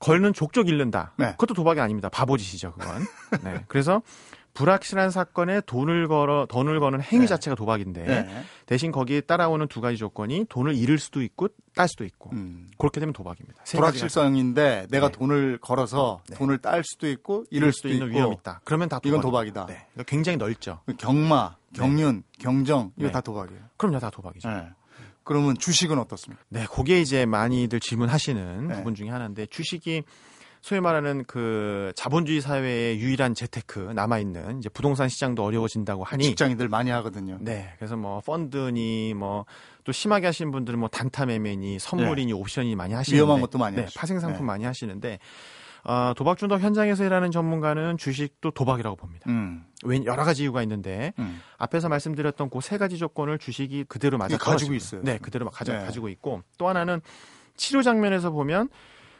걸는 0.00 0.32
족족 0.32 0.68
잃는다. 0.68 1.12
네. 1.16 1.32
그것도 1.32 1.54
도박이 1.54 1.80
아닙니다. 1.80 2.08
바보짓이죠, 2.08 2.72
그건. 2.74 3.04
네. 3.42 3.64
그래서 3.68 4.00
불확실한 4.58 5.12
사건에 5.12 5.60
돈을 5.60 6.08
걸어 6.08 6.46
돈을 6.46 6.80
거는 6.80 7.00
행위 7.00 7.22
네. 7.22 7.26
자체가 7.28 7.54
도박인데 7.54 8.04
네. 8.04 8.44
대신 8.66 8.90
거기에 8.90 9.20
따라오는 9.20 9.68
두 9.68 9.80
가지 9.80 9.96
조건이 9.96 10.46
돈을 10.48 10.74
잃을 10.74 10.98
수도 10.98 11.22
있고 11.22 11.48
딸 11.76 11.86
수도 11.86 12.04
있고 12.04 12.30
음. 12.32 12.68
그렇게 12.76 12.98
되면 12.98 13.12
도박입니다. 13.12 13.62
불확실성인데 13.62 14.88
내가 14.90 15.10
네. 15.10 15.12
돈을 15.12 15.58
걸어서 15.58 16.22
네. 16.28 16.36
돈을 16.36 16.58
딸 16.58 16.82
수도 16.82 17.08
있고 17.08 17.44
잃을 17.50 17.72
수도, 17.72 17.88
수도 17.88 17.94
있는 17.94 18.10
위험이 18.10 18.34
있다. 18.40 18.60
그러면 18.64 18.88
다 18.88 18.96
도박. 18.98 19.08
이건 19.08 19.20
도박이다. 19.20 19.66
네. 19.66 19.86
그러니까 19.92 20.02
굉장히 20.10 20.38
넓죠. 20.38 20.80
경마, 20.98 21.54
경륜, 21.72 22.24
경정 22.40 22.92
이거 22.96 23.10
다 23.10 23.20
도박이에요. 23.20 23.62
그럼요, 23.76 24.00
다 24.00 24.10
도박이죠. 24.10 24.48
그러면 25.22 25.56
주식은 25.56 25.98
어떻습니까? 25.98 26.42
네, 26.48 26.66
그게 26.68 27.00
이제 27.00 27.26
많이들 27.26 27.78
질문하시는 27.78 28.68
부분 28.68 28.94
중에 28.96 29.10
하나인데 29.10 29.46
주식이 29.46 30.02
소위 30.68 30.80
말하는 30.80 31.24
그 31.26 31.92
자본주의 31.96 32.40
사회의 32.40 33.00
유일한 33.00 33.34
재테크 33.34 33.78
남아 33.94 34.18
있는 34.18 34.58
이제 34.58 34.68
부동산 34.68 35.08
시장도 35.08 35.42
어려워진다고 35.42 36.04
하니 36.04 36.24
직장인들 36.24 36.68
많이 36.68 36.90
하거든요. 36.90 37.38
네. 37.40 37.72
그래서 37.78 37.96
뭐 37.96 38.20
펀드니 38.20 39.14
뭐 39.14 39.46
또 39.88 39.92
심하게 39.92 40.26
하시는 40.26 40.52
분들은 40.52 40.78
뭐 40.78 40.90
단타 40.90 41.24
매매니 41.24 41.78
선물이니 41.78 42.32
네. 42.32 42.38
옵션이 42.38 42.76
많이 42.76 42.92
하시는데 42.92 43.16
위험한 43.16 43.40
것도 43.40 43.56
많이 43.56 43.76
네, 43.76 43.82
하시죠. 43.84 43.98
파생 43.98 44.20
상품 44.20 44.40
네. 44.40 44.44
많이 44.44 44.64
하시는데 44.66 45.18
어, 45.84 46.12
도박 46.14 46.36
중독 46.36 46.60
현장에서 46.60 47.06
일하는 47.06 47.30
전문가는 47.30 47.96
주식도 47.96 48.50
도박이라고 48.50 48.96
봅니다. 48.96 49.24
음. 49.30 49.64
왜 49.84 50.04
여러 50.04 50.24
가지 50.24 50.42
이유가 50.42 50.60
있는데 50.62 51.14
음. 51.18 51.40
앞에서 51.56 51.88
말씀드렸던 51.88 52.50
그 52.50 52.60
세 52.60 52.76
가지 52.76 52.98
조건을 52.98 53.38
주식이 53.38 53.84
그대로 53.88 54.18
맞아 54.18 54.36
가지고 54.36 54.74
있어요. 54.74 55.00
네, 55.02 55.16
그대로 55.16 55.48
가져, 55.48 55.72
네. 55.72 55.78
가지고 55.82 56.10
있고 56.10 56.42
또 56.58 56.68
하나는 56.68 57.00
치료 57.56 57.80
장면에서 57.80 58.30
보면 58.30 58.68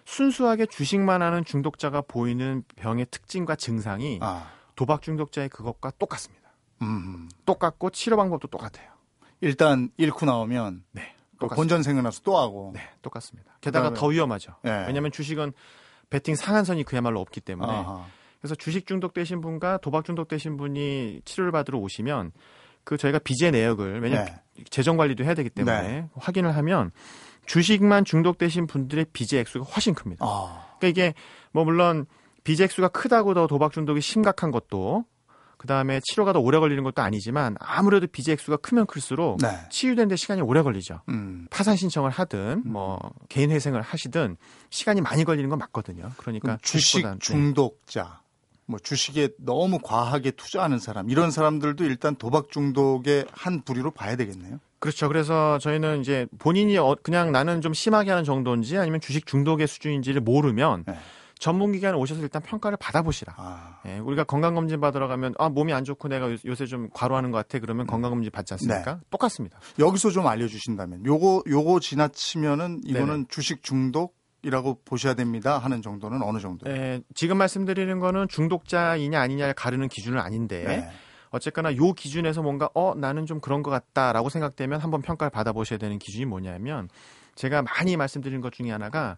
순수하게 0.08 0.64
주식만 0.66 1.20
하는 1.20 1.44
중독자가 1.44 2.00
보이는 2.00 2.64
병의 2.76 3.06
특징과 3.10 3.56
증상이 3.56 4.18
아. 4.22 4.50
도박 4.74 5.02
중독자의 5.02 5.50
그것과 5.50 5.92
똑같습니다. 5.98 6.48
음. 6.80 7.28
똑같고 7.44 7.90
치료 7.90 8.16
방법도 8.16 8.48
똑같아요. 8.48 8.88
일단 9.42 9.90
잃고 9.98 10.24
나오면 10.24 10.82
네, 10.92 11.14
본전 11.38 11.82
생겨나서 11.82 12.22
또 12.24 12.38
하고. 12.38 12.72
네, 12.74 12.80
똑같습니다. 13.02 13.58
게다가 13.60 13.92
더 13.92 14.06
위험하죠. 14.06 14.54
네. 14.62 14.86
왜냐하면 14.86 15.12
주식은 15.12 15.52
베팅 16.08 16.36
상한선이 16.36 16.84
그야말로 16.84 17.20
없기 17.20 17.40
때문에. 17.42 17.70
아하. 17.70 18.06
그래서 18.40 18.54
주식 18.54 18.86
중독되신 18.86 19.42
분과 19.42 19.76
도박 19.78 20.06
중독되신 20.06 20.56
분이 20.56 21.20
치료를 21.26 21.52
받으러 21.52 21.78
오시면 21.78 22.32
그 22.82 22.96
저희가 22.96 23.18
비제 23.18 23.50
내역을 23.50 24.00
왜냐 24.00 24.24
네. 24.24 24.42
재정 24.70 24.96
관리도 24.96 25.22
해야 25.24 25.34
되기 25.34 25.50
때문에 25.50 25.82
네. 25.82 26.08
확인을 26.14 26.56
하면 26.56 26.92
주식만 27.48 28.04
중독되신 28.04 28.66
분들의 28.66 29.06
비제 29.12 29.40
액수가 29.40 29.64
훨씬 29.64 29.94
큽니다. 29.94 30.24
아. 30.24 30.66
그러니까 30.78 30.88
이게 30.88 31.14
뭐 31.50 31.64
물론 31.64 32.06
비제 32.44 32.64
액수가 32.64 32.88
크다고 32.88 33.34
더 33.34 33.46
도박 33.46 33.72
중독이 33.72 34.00
심각한 34.00 34.50
것도 34.50 35.04
그 35.56 35.66
다음에 35.66 35.98
치료가 36.04 36.32
더 36.32 36.38
오래 36.38 36.58
걸리는 36.58 36.84
것도 36.84 37.02
아니지만 37.02 37.56
아무래도 37.58 38.06
비제 38.06 38.32
액수가 38.32 38.58
크면 38.58 38.86
클수록 38.86 39.38
네. 39.38 39.48
치유되는데 39.70 40.14
시간이 40.14 40.42
오래 40.42 40.62
걸리죠. 40.62 41.00
음. 41.08 41.48
파산 41.50 41.74
신청을 41.74 42.10
하든 42.10 42.62
음. 42.64 42.72
뭐 42.72 43.00
개인 43.28 43.50
회생을 43.50 43.80
하시든 43.82 44.36
시간이 44.70 45.00
많이 45.00 45.24
걸리는 45.24 45.48
건 45.48 45.58
맞거든요. 45.58 46.12
그러니까 46.18 46.58
주식 46.62 47.04
네. 47.04 47.14
중독자 47.18 48.20
뭐 48.66 48.78
주식에 48.78 49.30
너무 49.38 49.78
과하게 49.82 50.32
투자하는 50.32 50.78
사람 50.78 51.08
이런 51.08 51.30
사람들도 51.30 51.84
일단 51.84 52.14
도박 52.14 52.50
중독의 52.50 53.26
한 53.32 53.62
부류로 53.62 53.92
봐야 53.92 54.14
되겠네요. 54.16 54.60
그렇죠. 54.78 55.08
그래서 55.08 55.58
저희는 55.58 56.00
이제 56.00 56.26
본인이 56.38 56.78
어, 56.78 56.96
그냥 57.02 57.32
나는 57.32 57.60
좀 57.60 57.72
심하게 57.74 58.10
하는 58.10 58.24
정도인지 58.24 58.78
아니면 58.78 59.00
주식 59.00 59.26
중독의 59.26 59.66
수준인지를 59.66 60.20
모르면 60.20 60.84
네. 60.86 60.98
전문기관에 61.38 61.96
오셔서 61.96 62.20
일단 62.20 62.42
평가를 62.42 62.76
받아보시라. 62.78 63.34
아. 63.36 63.80
예, 63.86 63.98
우리가 63.98 64.24
건강검진 64.24 64.80
받으러 64.80 65.06
가면 65.06 65.34
아 65.38 65.48
몸이 65.48 65.72
안 65.72 65.84
좋고 65.84 66.08
내가 66.08 66.28
요새 66.44 66.66
좀 66.66 66.88
과로하는 66.92 67.30
것 67.30 67.38
같아 67.38 67.58
그러면 67.60 67.84
음. 67.84 67.86
건강검진 67.86 68.30
받지 68.30 68.54
않습니까? 68.54 68.94
네. 68.94 69.00
똑같습니다. 69.10 69.58
여기서 69.78 70.10
좀 70.10 70.26
알려주신다면 70.26 71.06
요거 71.06 71.44
요거 71.48 71.80
지나치면은 71.80 72.80
이거는 72.84 73.06
네네. 73.06 73.24
주식 73.28 73.62
중독 73.62 74.16
이라고 74.42 74.78
보셔야 74.84 75.14
됩니다 75.14 75.58
하는 75.58 75.82
정도는 75.82 76.22
어느 76.22 76.38
정도? 76.38 76.70
네, 76.70 77.00
지금 77.14 77.38
말씀드리는 77.38 77.98
거는 77.98 78.28
중독자이냐 78.28 79.20
아니냐를 79.20 79.52
가르는 79.52 79.88
기준은 79.88 80.20
아닌데 80.20 80.64
네. 80.64 80.90
어쨌거나 81.30 81.76
요 81.76 81.92
기준에서 81.92 82.42
뭔가 82.42 82.68
어 82.74 82.94
나는 82.96 83.26
좀 83.26 83.40
그런 83.40 83.62
것 83.62 83.70
같다라고 83.70 84.28
생각되면 84.28 84.80
한번 84.80 85.02
평가를 85.02 85.30
받아보셔야 85.30 85.78
되는 85.78 85.98
기준이 85.98 86.24
뭐냐면 86.24 86.88
제가 87.34 87.62
많이 87.62 87.96
말씀드린 87.96 88.40
것 88.40 88.52
중에 88.52 88.70
하나가 88.70 89.16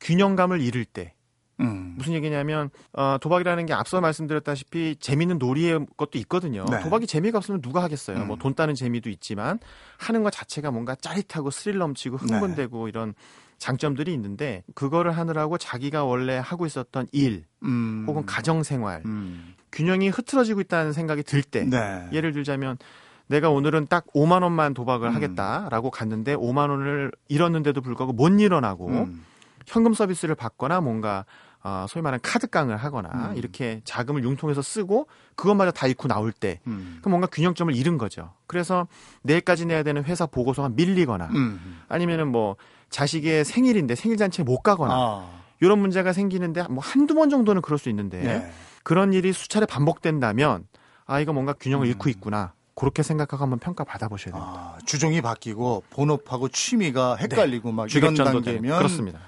균형감을 0.00 0.60
잃을 0.60 0.84
때 0.84 1.14
음. 1.60 1.94
무슨 1.96 2.12
얘기냐면 2.14 2.70
어, 2.92 3.16
도박이라는 3.20 3.66
게 3.66 3.72
앞서 3.72 4.00
말씀드렸다시피 4.00 4.96
재밌는 5.00 5.38
놀이의 5.38 5.86
것도 5.96 6.18
있거든요. 6.20 6.64
네. 6.70 6.80
도박이 6.80 7.06
재미가 7.06 7.38
없으면 7.38 7.60
누가 7.60 7.82
하겠어요. 7.82 8.16
뭐 8.16 8.24
음. 8.24 8.28
뭐돈 8.28 8.54
따는 8.54 8.74
재미도 8.74 9.10
있지만 9.10 9.58
하는 9.98 10.22
것 10.22 10.30
자체가 10.30 10.70
뭔가 10.70 10.94
짜릿하고 10.94 11.50
스릴 11.50 11.78
넘치고 11.78 12.16
흥분되고 12.16 12.84
네. 12.84 12.88
이런 12.88 13.14
장점들이 13.58 14.12
있는데 14.14 14.62
그거를 14.74 15.16
하느라고 15.16 15.58
자기가 15.58 16.04
원래 16.04 16.38
하고 16.38 16.64
있었던 16.64 17.08
일 17.12 17.44
음. 17.64 18.04
혹은 18.06 18.24
가정 18.24 18.62
생활 18.62 19.02
음. 19.04 19.54
균형이 19.72 20.08
흐트러지고 20.08 20.60
있다는 20.60 20.92
생각이 20.92 21.24
들때 21.24 21.64
네. 21.64 22.08
예를 22.12 22.32
들자면 22.32 22.78
내가 23.26 23.50
오늘은 23.50 23.88
딱 23.88 24.06
5만 24.14 24.42
원만 24.42 24.74
도박을 24.74 25.08
음. 25.08 25.14
하겠다라고 25.14 25.90
갔는데 25.90 26.34
5만 26.36 26.70
원을 26.70 27.12
잃었는데도 27.28 27.80
불구하고 27.80 28.12
못 28.12 28.28
일어나고 28.40 28.88
음. 28.88 29.24
현금 29.66 29.92
서비스를 29.92 30.34
받거나 30.34 30.80
뭔가 30.80 31.26
어, 31.64 31.86
소위 31.88 32.02
말하는 32.02 32.20
카드깡을 32.22 32.76
하거나 32.76 33.30
음. 33.30 33.36
이렇게 33.36 33.80
자금을 33.84 34.22
융통해서 34.24 34.62
쓰고 34.62 35.08
그것마저 35.34 35.72
다 35.72 35.86
잃고 35.86 36.08
나올 36.08 36.32
때 36.32 36.60
음. 36.66 36.98
그럼 37.00 37.12
뭔가 37.12 37.26
균형점을 37.26 37.74
잃은 37.74 37.98
거죠. 37.98 38.32
그래서 38.46 38.86
내일까지 39.22 39.66
내야 39.66 39.82
되는 39.82 40.04
회사 40.04 40.26
보고서가 40.26 40.70
밀리거나 40.70 41.26
음. 41.34 41.80
아니면은 41.88 42.28
뭐 42.28 42.56
자식의 42.90 43.44
생일인데 43.44 43.96
생일 43.96 44.16
잔치에 44.16 44.44
못 44.44 44.62
가거나 44.62 44.94
아. 44.94 45.30
이런 45.60 45.80
문제가 45.80 46.12
생기는데 46.12 46.64
뭐 46.70 46.82
한두 46.82 47.14
번 47.14 47.28
정도는 47.28 47.60
그럴 47.62 47.78
수 47.78 47.88
있는데 47.88 48.20
네. 48.20 48.52
그런 48.84 49.12
일이 49.12 49.32
수차례 49.32 49.66
반복된다면 49.66 50.66
아 51.06 51.20
이거 51.20 51.32
뭔가 51.32 51.52
균형을 51.52 51.86
음. 51.86 51.90
잃고 51.90 52.08
있구나. 52.08 52.52
그렇게 52.76 53.02
생각하고 53.02 53.42
한번 53.42 53.58
평가 53.58 53.82
받아보셔야 53.82 54.32
됩니다. 54.32 54.76
아, 54.76 54.78
주종이 54.86 55.20
바뀌고 55.20 55.82
본업하고 55.90 56.48
취미가 56.48 57.16
헷갈리고 57.16 57.70
네. 57.70 57.74
막 57.74 57.92
이런 57.92 58.14
단계면 58.14 58.78
그렇습니다. 58.78 59.18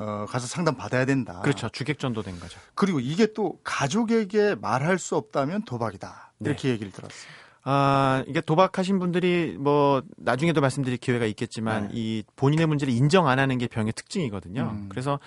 어, 0.00 0.26
가서 0.28 0.46
상담 0.46 0.76
받아야 0.76 1.04
된다. 1.04 1.40
그렇죠. 1.42 1.68
주객전도 1.68 2.22
된 2.22 2.38
거죠. 2.40 2.58
그리고 2.74 3.00
이게 3.00 3.32
또 3.32 3.58
가족에게 3.64 4.54
말할 4.60 4.98
수 4.98 5.16
없다면 5.16 5.64
도박이다. 5.64 6.32
이렇게 6.40 6.68
네. 6.68 6.74
얘기를 6.74 6.92
들었어요. 6.92 7.28
아, 7.64 8.22
이게 8.28 8.40
도박하신 8.40 8.98
분들이 8.98 9.56
뭐 9.58 10.02
나중에도 10.16 10.60
말씀드릴 10.60 10.98
기회가 10.98 11.26
있겠지만 11.26 11.88
네. 11.88 11.90
이 11.94 12.22
본인의 12.36 12.66
문제를 12.66 12.94
인정 12.94 13.26
안 13.28 13.38
하는 13.38 13.58
게 13.58 13.66
병의 13.66 13.92
특징이거든요. 13.94 14.62
음. 14.62 14.86
그래서 14.88 15.18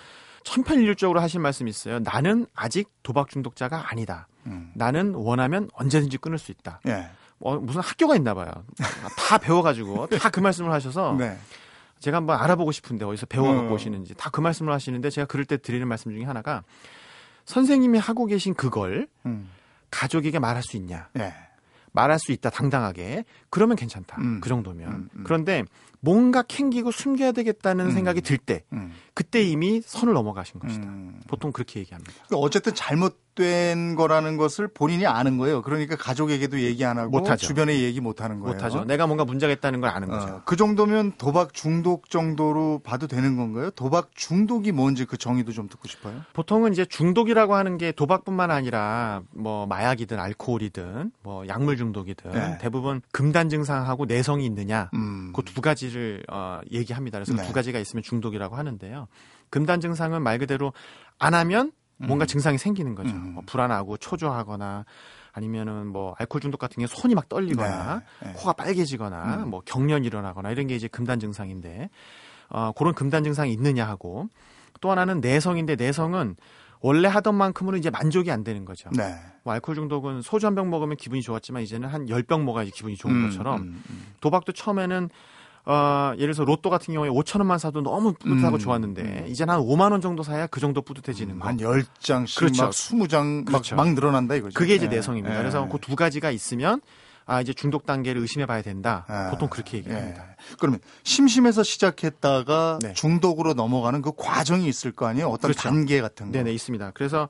천편일률적으로 0.44 1.20
하신 1.20 1.40
말씀이 1.40 1.70
있어요. 1.70 2.00
나는 2.00 2.46
아직 2.54 2.88
도박 3.02 3.28
중독자가 3.28 3.90
아니다. 3.90 4.26
음. 4.46 4.72
나는 4.74 5.14
원하면 5.14 5.68
언제든지 5.74 6.18
끊을 6.18 6.38
수 6.38 6.50
있다. 6.50 6.80
네. 6.84 7.08
어, 7.38 7.56
무슨 7.56 7.80
학교가 7.80 8.16
있나 8.16 8.34
봐요. 8.34 8.50
다 9.18 9.38
배워가지고 9.38 10.06
다 10.08 10.30
그 10.30 10.40
말씀을 10.40 10.72
하셔서 10.72 11.14
네. 11.18 11.36
제가 12.02 12.18
한번 12.18 12.38
알아보고 12.38 12.72
싶은데 12.72 13.04
어디서 13.06 13.26
배워갖고 13.26 13.68
음. 13.68 13.72
오시는지 13.72 14.14
다 14.14 14.30
그 14.30 14.40
말씀을 14.40 14.72
하시는데 14.72 15.08
제가 15.10 15.26
그럴 15.26 15.44
때 15.44 15.56
드리는 15.56 15.86
말씀 15.86 16.10
중에 16.12 16.24
하나가 16.24 16.62
선생님이 17.44 17.98
하고 17.98 18.26
계신 18.26 18.54
그걸 18.54 19.08
음. 19.26 19.48
가족에게 19.90 20.38
말할 20.38 20.62
수 20.62 20.76
있냐? 20.76 21.08
예. 21.18 21.32
말할 21.92 22.18
수 22.18 22.32
있다 22.32 22.48
당당하게 22.50 23.24
그러면 23.50 23.76
괜찮다 23.76 24.16
음. 24.20 24.40
그 24.40 24.48
정도면 24.48 24.88
음, 24.88 25.08
음. 25.14 25.24
그런데 25.24 25.62
뭔가 26.04 26.42
캥기고 26.42 26.90
숨겨야 26.90 27.32
되겠다는 27.32 27.86
음. 27.86 27.90
생각이 27.92 28.20
들 28.20 28.36
때 28.42 28.64
음. 28.72 28.92
그때 29.14 29.40
이미 29.42 29.80
선을 29.84 30.14
넘어가신 30.14 30.58
것이다 30.58 30.84
음. 30.84 31.20
보통 31.28 31.52
그렇게 31.52 31.78
얘기합니다 31.80 32.12
그러니까 32.26 32.38
어쨌든 32.38 32.74
잘못된 32.74 33.94
거라는 33.94 34.36
것을 34.36 34.68
본인이 34.68 35.06
아는 35.06 35.36
거예요. 35.38 35.62
그러니까 35.62 35.96
가족에게도 35.96 36.60
얘기 36.60 36.84
안 36.84 36.98
하고 36.98 37.10
못하죠. 37.10 37.46
주변에 37.46 37.78
얘기 37.80 38.00
못 38.00 38.20
하는 38.20 38.40
거예요. 38.40 38.54
못하죠 38.54 38.84
내가 38.84 39.06
뭔가 39.06 39.24
문제가 39.24 39.52
있다는 39.52 39.80
걸 39.80 39.90
아는 39.90 40.08
거죠 40.08 40.34
어, 40.34 40.42
그 40.44 40.56
정도면 40.56 41.12
도박 41.18 41.54
중독 41.54 42.10
정도로 42.10 42.80
봐도 42.82 43.06
되는 43.06 43.36
건가요? 43.36 43.70
도박 43.70 44.10
중독이 44.14 44.72
뭔지 44.72 45.04
그 45.04 45.16
정의도 45.16 45.52
좀 45.52 45.68
듣고 45.68 45.86
싶어요. 45.88 46.22
보통은 46.32 46.72
이제 46.72 46.84
중독이라고 46.84 47.54
하는 47.54 47.78
게 47.78 47.92
도박뿐만 47.92 48.50
아니라 48.50 49.22
뭐 49.30 49.66
마약이든 49.66 50.18
알코올이든 50.18 51.12
뭐 51.22 51.46
약물 51.46 51.76
중독이든 51.76 52.32
네. 52.32 52.58
대부분 52.60 53.02
금단 53.12 53.48
증상하고 53.50 54.06
내성이 54.06 54.46
있느냐 54.46 54.90
음. 54.94 55.11
그 55.32 55.42
두 55.42 55.60
가지를 55.60 56.22
어, 56.30 56.60
얘기합니다. 56.70 57.18
그래서 57.18 57.34
네. 57.34 57.46
두 57.46 57.52
가지가 57.52 57.78
있으면 57.78 58.02
중독이라고 58.02 58.56
하는데요. 58.56 59.08
금단 59.50 59.80
증상은 59.80 60.22
말 60.22 60.38
그대로 60.38 60.72
안 61.18 61.34
하면 61.34 61.72
뭔가 61.98 62.24
음. 62.24 62.26
증상이 62.26 62.58
생기는 62.58 62.94
거죠. 62.94 63.10
음. 63.10 63.34
뭐 63.34 63.42
불안하고 63.46 63.96
초조하거나 63.96 64.84
아니면은 65.32 65.86
뭐 65.86 66.14
알코올 66.18 66.40
중독 66.40 66.58
같은 66.58 66.80
게 66.80 66.86
손이 66.86 67.14
막 67.14 67.28
떨리거나 67.28 68.02
네, 68.20 68.26
네. 68.26 68.32
코가 68.34 68.54
빨개지거나 68.54 69.44
음. 69.44 69.50
뭐 69.50 69.62
경련이 69.64 70.06
일어나거나 70.06 70.50
이런 70.50 70.66
게 70.66 70.74
이제 70.74 70.88
금단 70.88 71.20
증상인데 71.20 71.90
어, 72.48 72.72
그런 72.72 72.94
금단 72.94 73.24
증상이 73.24 73.52
있느냐 73.52 73.86
하고 73.86 74.28
또 74.80 74.90
하나는 74.90 75.20
내성인데 75.20 75.76
내성은 75.76 76.36
원래 76.82 77.08
하던 77.08 77.34
만큼으로 77.36 77.76
이제 77.76 77.90
만족이 77.90 78.30
안 78.30 78.44
되는 78.44 78.64
거죠. 78.64 78.90
네. 78.96 79.14
뭐 79.44 79.54
알코올 79.54 79.76
중독은 79.76 80.20
소주 80.22 80.46
한 80.46 80.54
병 80.54 80.68
먹으면 80.70 80.96
기분이 80.96 81.22
좋았지만 81.22 81.62
이제는 81.62 81.88
한 81.88 82.08
열 82.08 82.22
병 82.24 82.44
먹어야지 82.44 82.70
기분이 82.72 82.96
좋은 82.96 83.14
음, 83.14 83.28
것처럼 83.28 83.60
음, 83.62 83.82
음. 83.88 84.06
도박도 84.20 84.52
처음에는 84.52 85.08
어, 85.64 86.12
예를 86.16 86.34
들어서 86.34 86.44
로또 86.44 86.70
같은 86.70 86.92
경우에 86.92 87.08
5천 87.08 87.38
원만 87.38 87.56
사도 87.58 87.82
너무 87.82 88.14
뿌듯하고 88.14 88.56
음, 88.56 88.58
좋았는데 88.58 89.02
음. 89.02 89.26
이제는 89.28 89.54
한 89.54 89.60
5만 89.60 89.92
원 89.92 90.00
정도 90.00 90.24
사야 90.24 90.48
그 90.48 90.58
정도 90.58 90.82
뿌듯해지는 90.82 91.38
거. 91.38 91.46
한 91.46 91.56
10장씩 91.58 92.38
그렇죠. 92.38 92.62
막 92.64 92.70
20장 92.72 93.44
그렇죠. 93.46 93.76
막, 93.76 93.86
막 93.86 93.94
늘어난다 93.94 94.34
이거죠. 94.34 94.58
그게 94.58 94.74
이제 94.74 94.86
예. 94.86 94.88
내성입니다. 94.96 95.34
예. 95.36 95.38
그래서 95.38 95.68
그 95.68 95.78
두 95.78 95.94
가지가 95.94 96.32
있으면 96.32 96.80
아 97.26 97.40
이제 97.40 97.52
중독 97.52 97.86
단계를 97.86 98.20
의심해 98.20 98.46
봐야 98.46 98.62
된다. 98.62 99.04
아, 99.08 99.30
보통 99.30 99.48
그렇게 99.48 99.78
얘기합니다. 99.78 100.22
예. 100.22 100.36
그러면 100.58 100.80
심심해서 101.04 101.62
시작했다가 101.62 102.78
네. 102.82 102.92
중독으로 102.94 103.54
넘어가는 103.54 104.02
그 104.02 104.12
과정이 104.16 104.66
있을 104.66 104.92
거 104.92 105.06
아니에요? 105.06 105.28
어떤 105.28 105.50
그렇죠. 105.52 105.60
단계 105.68 106.00
같은 106.00 106.26
거. 106.26 106.32
네네 106.32 106.52
있습니다. 106.52 106.90
그래서 106.94 107.28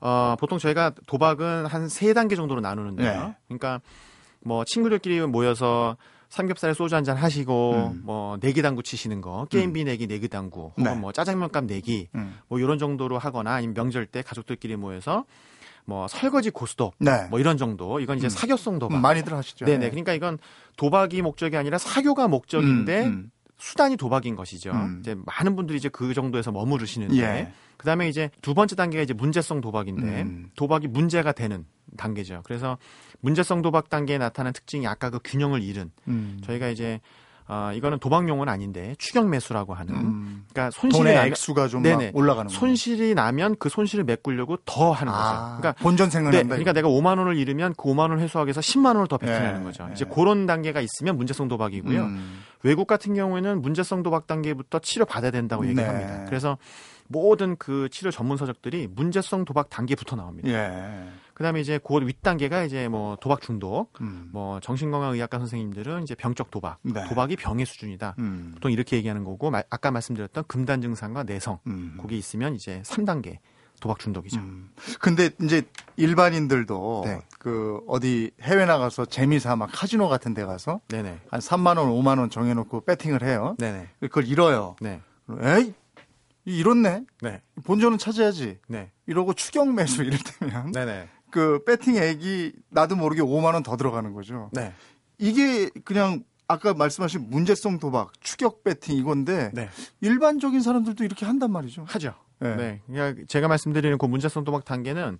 어, 0.00 0.36
보통 0.38 0.58
저희가 0.58 0.92
도박은 1.06 1.66
한 1.66 1.88
세 1.88 2.12
단계 2.14 2.36
정도로 2.36 2.60
나누는데요. 2.60 3.26
네. 3.28 3.36
그러니까 3.48 3.80
뭐 4.44 4.64
친구들끼리 4.64 5.20
모여서 5.26 5.96
삼겹살에 6.30 6.74
소주 6.74 6.94
한 6.96 7.04
잔 7.04 7.16
하시고 7.16 7.90
음. 7.92 8.00
뭐 8.04 8.36
내기 8.40 8.60
당구 8.62 8.82
치시는 8.82 9.20
거 9.20 9.46
게임비 9.50 9.84
내기 9.84 10.06
내기 10.06 10.28
당구 10.28 10.72
혹은 10.76 10.82
네. 10.84 10.94
뭐 10.94 11.12
짜장면값 11.12 11.64
내기 11.66 12.08
음. 12.16 12.38
뭐 12.48 12.58
이런 12.58 12.78
정도로 12.78 13.18
하거나 13.18 13.52
아니면 13.54 13.74
명절 13.74 14.06
때 14.06 14.22
가족들끼리 14.22 14.76
모여서 14.76 15.24
뭐 15.86 16.08
설거지 16.08 16.50
고스톱 16.50 16.94
네. 16.98 17.26
뭐 17.30 17.38
이런 17.38 17.56
정도 17.56 18.00
이건 18.00 18.18
이제 18.18 18.26
음. 18.26 18.30
사교성 18.30 18.78
도박. 18.78 18.96
음, 18.96 19.02
많이들 19.02 19.32
하시죠. 19.34 19.66
네네. 19.66 19.86
예. 19.86 19.90
그러니까 19.90 20.14
이건 20.14 20.38
도박이 20.76 21.20
목적이 21.22 21.56
아니라 21.56 21.78
사교가 21.78 22.28
목적인데 22.28 23.06
음, 23.06 23.06
음. 23.06 23.30
수단이 23.58 23.96
도박인 23.96 24.34
것이죠. 24.34 24.72
음. 24.72 24.98
이제 25.00 25.14
많은 25.26 25.56
분들이 25.56 25.78
이제 25.78 25.88
그 25.88 26.14
정도에서 26.14 26.52
머무르시는데 26.52 27.16
예. 27.18 27.52
그다음에 27.76 28.08
이제 28.08 28.30
두 28.40 28.54
번째 28.54 28.76
단계가 28.76 29.02
이제 29.02 29.12
문제성 29.12 29.60
도박인데 29.60 30.22
음. 30.22 30.50
도박이 30.56 30.88
문제가 30.88 31.32
되는 31.32 31.66
단계죠. 31.96 32.42
그래서 32.44 32.78
문제성 33.20 33.62
도박 33.62 33.88
단계에 33.88 34.18
나타나는 34.18 34.52
특징이 34.52 34.86
아까 34.86 35.10
그 35.10 35.18
균형을 35.22 35.62
잃은 35.62 35.90
음. 36.08 36.40
저희가 36.44 36.68
이제 36.68 37.00
어, 37.46 37.72
이거는 37.74 37.98
도박 37.98 38.26
용어는 38.26 38.50
아닌데 38.50 38.94
추격 38.98 39.28
매수라고 39.28 39.74
하는 39.74 39.94
음. 39.94 40.44
그러니까 40.50 40.70
손실이 40.70 41.04
돈의 41.04 41.26
액수가 41.28 41.68
좀. 41.68 41.84
올라가는. 42.14 42.48
손실이 42.48 43.14
나면 43.14 43.56
그 43.58 43.68
손실을 43.68 44.04
메꾸려고 44.04 44.56
더 44.64 44.92
하는 44.92 45.12
거죠. 45.12 45.24
아, 45.24 45.56
그러니까 45.58 45.72
본전 45.82 46.08
네, 46.08 46.10
생각난다. 46.12 46.48
그러니까 46.48 46.72
내가 46.72 46.88
5만 46.88 47.18
원을 47.18 47.36
잃으면 47.36 47.74
그 47.76 47.84
5만 47.84 47.98
원을 48.00 48.20
회수하기 48.20 48.48
위해서 48.48 48.60
10만 48.60 48.94
원을 48.94 49.08
더 49.08 49.18
베팅하는 49.18 49.60
예, 49.60 49.64
거죠. 49.64 49.86
예. 49.88 49.92
이제 49.92 50.06
그런 50.06 50.46
단계가 50.46 50.80
있으면 50.80 51.16
문제성 51.18 51.48
도박이고요. 51.48 52.02
음. 52.02 52.40
외국 52.62 52.86
같은 52.86 53.14
경우에는 53.14 53.60
문제성 53.60 54.02
도박 54.02 54.26
단계부터 54.26 54.78
치료 54.78 55.04
받아야 55.04 55.30
된다고 55.30 55.64
네. 55.64 55.70
얘기합니다. 55.70 56.24
그래서 56.24 56.56
모든 57.08 57.56
그 57.56 57.88
치료 57.90 58.10
전문 58.10 58.38
서적들이 58.38 58.88
문제성 58.94 59.44
도박 59.44 59.68
단계부터 59.68 60.16
나옵니다. 60.16 60.48
예. 60.48 61.08
그다음에 61.34 61.60
이제 61.60 61.78
그 61.84 61.94
윗단계가 62.06 62.62
이제 62.64 62.88
뭐 62.88 63.16
도박 63.20 63.40
중독, 63.40 63.92
음. 64.00 64.28
뭐 64.32 64.60
정신건강의학과 64.60 65.38
선생님들은 65.38 66.04
이제 66.04 66.14
병적 66.14 66.50
도박, 66.50 66.78
네. 66.82 67.04
도박이 67.08 67.36
병의 67.36 67.66
수준이다. 67.66 68.14
음. 68.20 68.52
보통 68.54 68.70
이렇게 68.70 68.96
얘기하는 68.96 69.24
거고 69.24 69.50
마- 69.50 69.62
아까 69.70 69.90
말씀드렸던 69.90 70.44
금단 70.46 70.80
증상과 70.80 71.24
내성, 71.24 71.58
음. 71.66 71.98
그게 72.00 72.16
있으면 72.16 72.54
이제 72.54 72.82
3단계 72.84 73.38
도박 73.80 73.98
중독이죠. 73.98 74.38
음. 74.38 74.70
근데 75.00 75.30
이제 75.42 75.62
일반인들도 75.96 77.02
네. 77.04 77.20
그 77.40 77.80
어디 77.88 78.30
해외 78.40 78.64
나가서 78.64 79.06
재미삼아 79.06 79.56
막 79.56 79.70
카지노 79.72 80.08
같은 80.08 80.32
데 80.34 80.44
가서 80.44 80.80
네네, 80.88 81.18
한 81.28 81.40
3만 81.40 81.76
원, 81.78 81.88
5만 81.90 82.18
원 82.20 82.30
정해 82.30 82.54
놓고 82.54 82.82
배팅을 82.84 83.24
해요. 83.24 83.56
네네, 83.58 83.88
그걸 84.00 84.26
잃어요. 84.28 84.76
네, 84.80 85.00
에이 85.40 85.74
잃었네. 86.46 87.04
네, 87.22 87.42
본전은 87.64 87.98
찾아야지. 87.98 88.58
네, 88.68 88.90
이러고 89.06 89.34
추격 89.34 89.72
매수 89.72 90.02
이럴 90.04 90.18
때면 90.38 90.72
네네, 90.72 91.08
그 91.34 91.64
배팅액이 91.64 92.52
나도 92.70 92.94
모르게 92.94 93.20
5만 93.20 93.54
원 93.54 93.62
더 93.64 93.76
들어가는 93.76 94.12
거죠. 94.12 94.50
네, 94.52 94.72
이게 95.18 95.68
그냥 95.84 96.22
아까 96.46 96.74
말씀하신 96.74 97.28
문제성 97.28 97.80
도박, 97.80 98.12
추격 98.20 98.62
배팅 98.62 98.96
이건데 98.96 99.50
네. 99.52 99.68
일반적인 100.00 100.60
사람들도 100.60 101.02
이렇게 101.02 101.26
한단 101.26 101.50
말이죠. 101.50 101.86
하죠. 101.88 102.14
네. 102.38 102.54
네. 102.54 102.80
그러니까 102.86 103.24
제가 103.26 103.48
말씀드리는 103.48 103.98
그 103.98 104.06
문제성 104.06 104.44
도박 104.44 104.64
단계는 104.64 105.18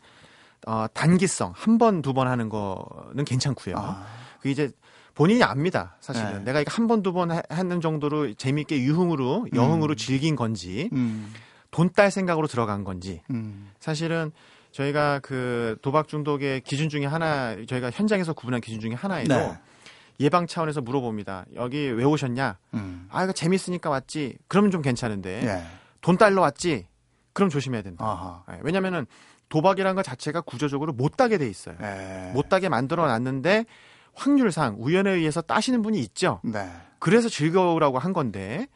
어, 0.68 0.86
단기성 0.94 1.52
한 1.56 1.78
번 1.78 2.00
두번 2.00 2.28
하는 2.28 2.48
거는 2.48 3.24
괜찮고요. 3.24 3.74
아, 3.76 4.06
그 4.40 4.48
이제 4.50 4.70
본인이 5.14 5.42
압니다. 5.42 5.96
사실은 6.00 6.38
네. 6.38 6.44
내가 6.44 6.60
이거 6.60 6.70
한 6.72 6.86
번두번 6.86 7.30
하는 7.48 7.80
정도로 7.80 8.34
재미있게 8.34 8.80
유흥으로 8.82 9.48
여흥으로 9.52 9.94
음. 9.94 9.96
즐긴 9.96 10.36
건지 10.36 10.90
음, 10.92 11.32
돈딸 11.72 12.10
생각으로 12.12 12.46
들어간 12.46 12.84
건지 12.84 13.20
음, 13.30 13.70
사실은 13.80 14.30
저희가 14.74 15.20
그 15.20 15.76
도박 15.82 16.08
중독의 16.08 16.62
기준 16.62 16.88
중에 16.88 17.06
하나 17.06 17.54
저희가 17.66 17.90
현장에서 17.92 18.32
구분한 18.32 18.60
기준 18.60 18.80
중에 18.80 18.92
하나에도 18.92 19.32
네. 19.32 19.58
예방 20.18 20.48
차원에서 20.48 20.80
물어봅니다. 20.80 21.46
여기 21.54 21.88
왜 21.88 22.02
오셨냐? 22.02 22.58
음. 22.74 23.06
아 23.08 23.22
이거 23.22 23.32
재밌으니까 23.32 23.88
왔지. 23.88 24.36
그러면 24.48 24.72
좀 24.72 24.82
괜찮은데 24.82 25.46
예. 25.46 25.62
돈 26.00 26.18
딸러 26.18 26.40
왔지. 26.42 26.88
그럼 27.32 27.50
조심해야 27.50 27.82
된다. 27.82 28.04
예, 28.50 28.58
왜냐면은 28.62 29.06
도박이라는 29.48 29.94
것 29.94 30.02
자체가 30.02 30.40
구조적으로 30.40 30.92
못 30.92 31.16
따게 31.16 31.38
돼 31.38 31.48
있어요. 31.48 31.76
예. 31.80 32.32
못 32.34 32.48
따게 32.48 32.68
만들어 32.68 33.06
놨는데 33.06 33.66
확률상 34.12 34.76
우연에 34.78 35.10
의해서 35.12 35.40
따시는 35.40 35.82
분이 35.82 36.00
있죠. 36.00 36.40
네. 36.42 36.68
그래서 36.98 37.28
즐거우라고 37.28 37.98
한 38.00 38.12
건데 38.12 38.66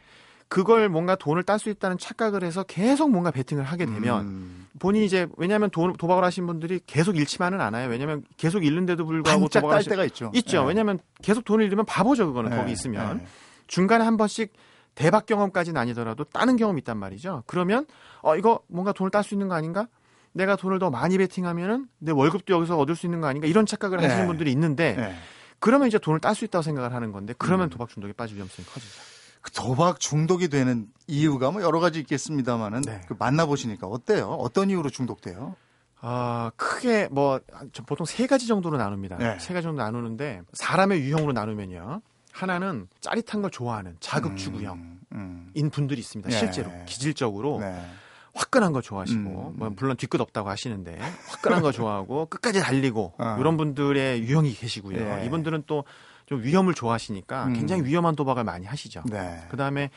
그걸 0.48 0.88
뭔가 0.88 1.14
돈을 1.14 1.42
딸 1.42 1.58
수 1.58 1.68
있다는 1.68 1.98
착각을 1.98 2.42
해서 2.42 2.62
계속 2.62 3.10
뭔가 3.10 3.30
베팅을 3.30 3.64
하게 3.64 3.84
되면 3.86 4.20
음. 4.26 4.66
본인이 4.78 5.04
이제 5.04 5.26
왜냐하면 5.36 5.68
돈, 5.70 5.92
도박을 5.92 6.24
하신 6.24 6.46
분들이 6.46 6.80
계속 6.86 7.16
잃지만은 7.16 7.60
않아요. 7.60 7.88
왜냐하면 7.90 8.24
계속 8.36 8.64
잃는데도 8.64 9.04
불구하고 9.04 9.48
도박을 9.48 9.68
딸 9.70 9.78
하시- 9.80 9.90
때가 9.90 10.04
있죠. 10.06 10.30
있죠. 10.34 10.62
예. 10.62 10.68
왜냐하면 10.68 10.98
계속 11.20 11.44
돈을 11.44 11.66
잃으면 11.66 11.84
바보죠. 11.84 12.26
그거는 12.28 12.52
예. 12.52 12.56
거기 12.56 12.72
있으면 12.72 13.20
예. 13.20 13.26
중간에 13.66 14.04
한 14.04 14.16
번씩 14.16 14.52
대박 14.94 15.26
경험까지는 15.26 15.78
아니더라도 15.80 16.24
따는 16.24 16.56
경험이 16.56 16.78
있단 16.80 16.96
말이죠. 16.96 17.44
그러면 17.46 17.86
어 18.22 18.36
이거 18.36 18.60
뭔가 18.68 18.92
돈을 18.92 19.10
딸 19.10 19.22
수 19.22 19.34
있는 19.34 19.48
거 19.48 19.54
아닌가? 19.54 19.86
내가 20.32 20.56
돈을 20.56 20.78
더 20.78 20.88
많이 20.90 21.18
베팅하면은 21.18 21.86
내 21.98 22.12
월급도 22.12 22.54
여기서 22.54 22.78
얻을 22.78 22.96
수 22.96 23.06
있는 23.06 23.20
거 23.20 23.26
아닌가? 23.26 23.46
이런 23.46 23.66
착각을 23.66 23.98
하시는 23.98 24.22
네. 24.22 24.26
분들이 24.26 24.50
있는데 24.52 24.96
예. 24.98 25.14
그러면 25.58 25.88
이제 25.88 25.98
돈을 25.98 26.20
딸 26.20 26.34
수 26.34 26.44
있다고 26.46 26.62
생각을 26.62 26.94
하는 26.94 27.12
건데 27.12 27.34
그러면 27.36 27.66
음. 27.66 27.70
도박 27.70 27.88
중독에 27.90 28.12
빠질 28.12 28.36
위험성이 28.36 28.64
커지죠. 28.66 29.17
그 29.42 29.50
도박 29.52 30.00
중독이 30.00 30.48
되는 30.48 30.88
이유가 31.06 31.50
뭐 31.50 31.62
여러 31.62 31.80
가지 31.80 32.00
있겠습니다만은 32.00 32.82
네. 32.82 33.00
그 33.06 33.14
만나보시니까 33.18 33.86
어때요? 33.86 34.28
어떤 34.28 34.70
이유로 34.70 34.90
중독돼요? 34.90 35.56
아, 36.00 36.50
크게 36.56 37.08
뭐저 37.10 37.82
보통 37.86 38.06
세 38.06 38.26
가지 38.26 38.46
정도로 38.46 38.76
나눕니다. 38.78 39.16
네. 39.18 39.38
세 39.40 39.54
가지 39.54 39.64
정도 39.64 39.82
나누는데 39.82 40.42
사람의 40.52 41.00
유형으로 41.00 41.32
나누면요. 41.32 42.02
하나는 42.32 42.86
짜릿한 43.00 43.42
걸 43.42 43.50
좋아하는 43.50 43.96
자극주구형 44.00 44.74
음, 44.74 45.00
음. 45.12 45.50
인 45.54 45.70
분들이 45.70 46.00
있습니다. 46.00 46.30
예. 46.30 46.36
실제로 46.36 46.70
기질적으로 46.86 47.58
네. 47.60 47.84
화끈한 48.34 48.72
거 48.72 48.80
좋아하시고 48.80 49.18
음. 49.20 49.58
뭐 49.58 49.70
물론 49.70 49.96
뒤끝 49.96 50.20
없다고 50.20 50.48
하시는데 50.48 50.98
화끈한 51.28 51.62
거 51.62 51.72
좋아하고 51.72 52.26
끝까지 52.26 52.60
달리고 52.60 53.14
어. 53.18 53.36
이런 53.40 53.56
분들의 53.56 54.22
유형이 54.22 54.54
계시고요. 54.54 54.98
예. 54.98 55.26
이분들은 55.26 55.64
또 55.66 55.82
좀 56.28 56.42
위험을 56.42 56.74
좋아하시니까 56.74 57.46
음. 57.46 57.54
굉장히 57.54 57.84
위험한 57.84 58.14
도박을 58.14 58.44
많이 58.44 58.66
하시죠. 58.66 59.02
네. 59.06 59.40
그다음에 59.50 59.88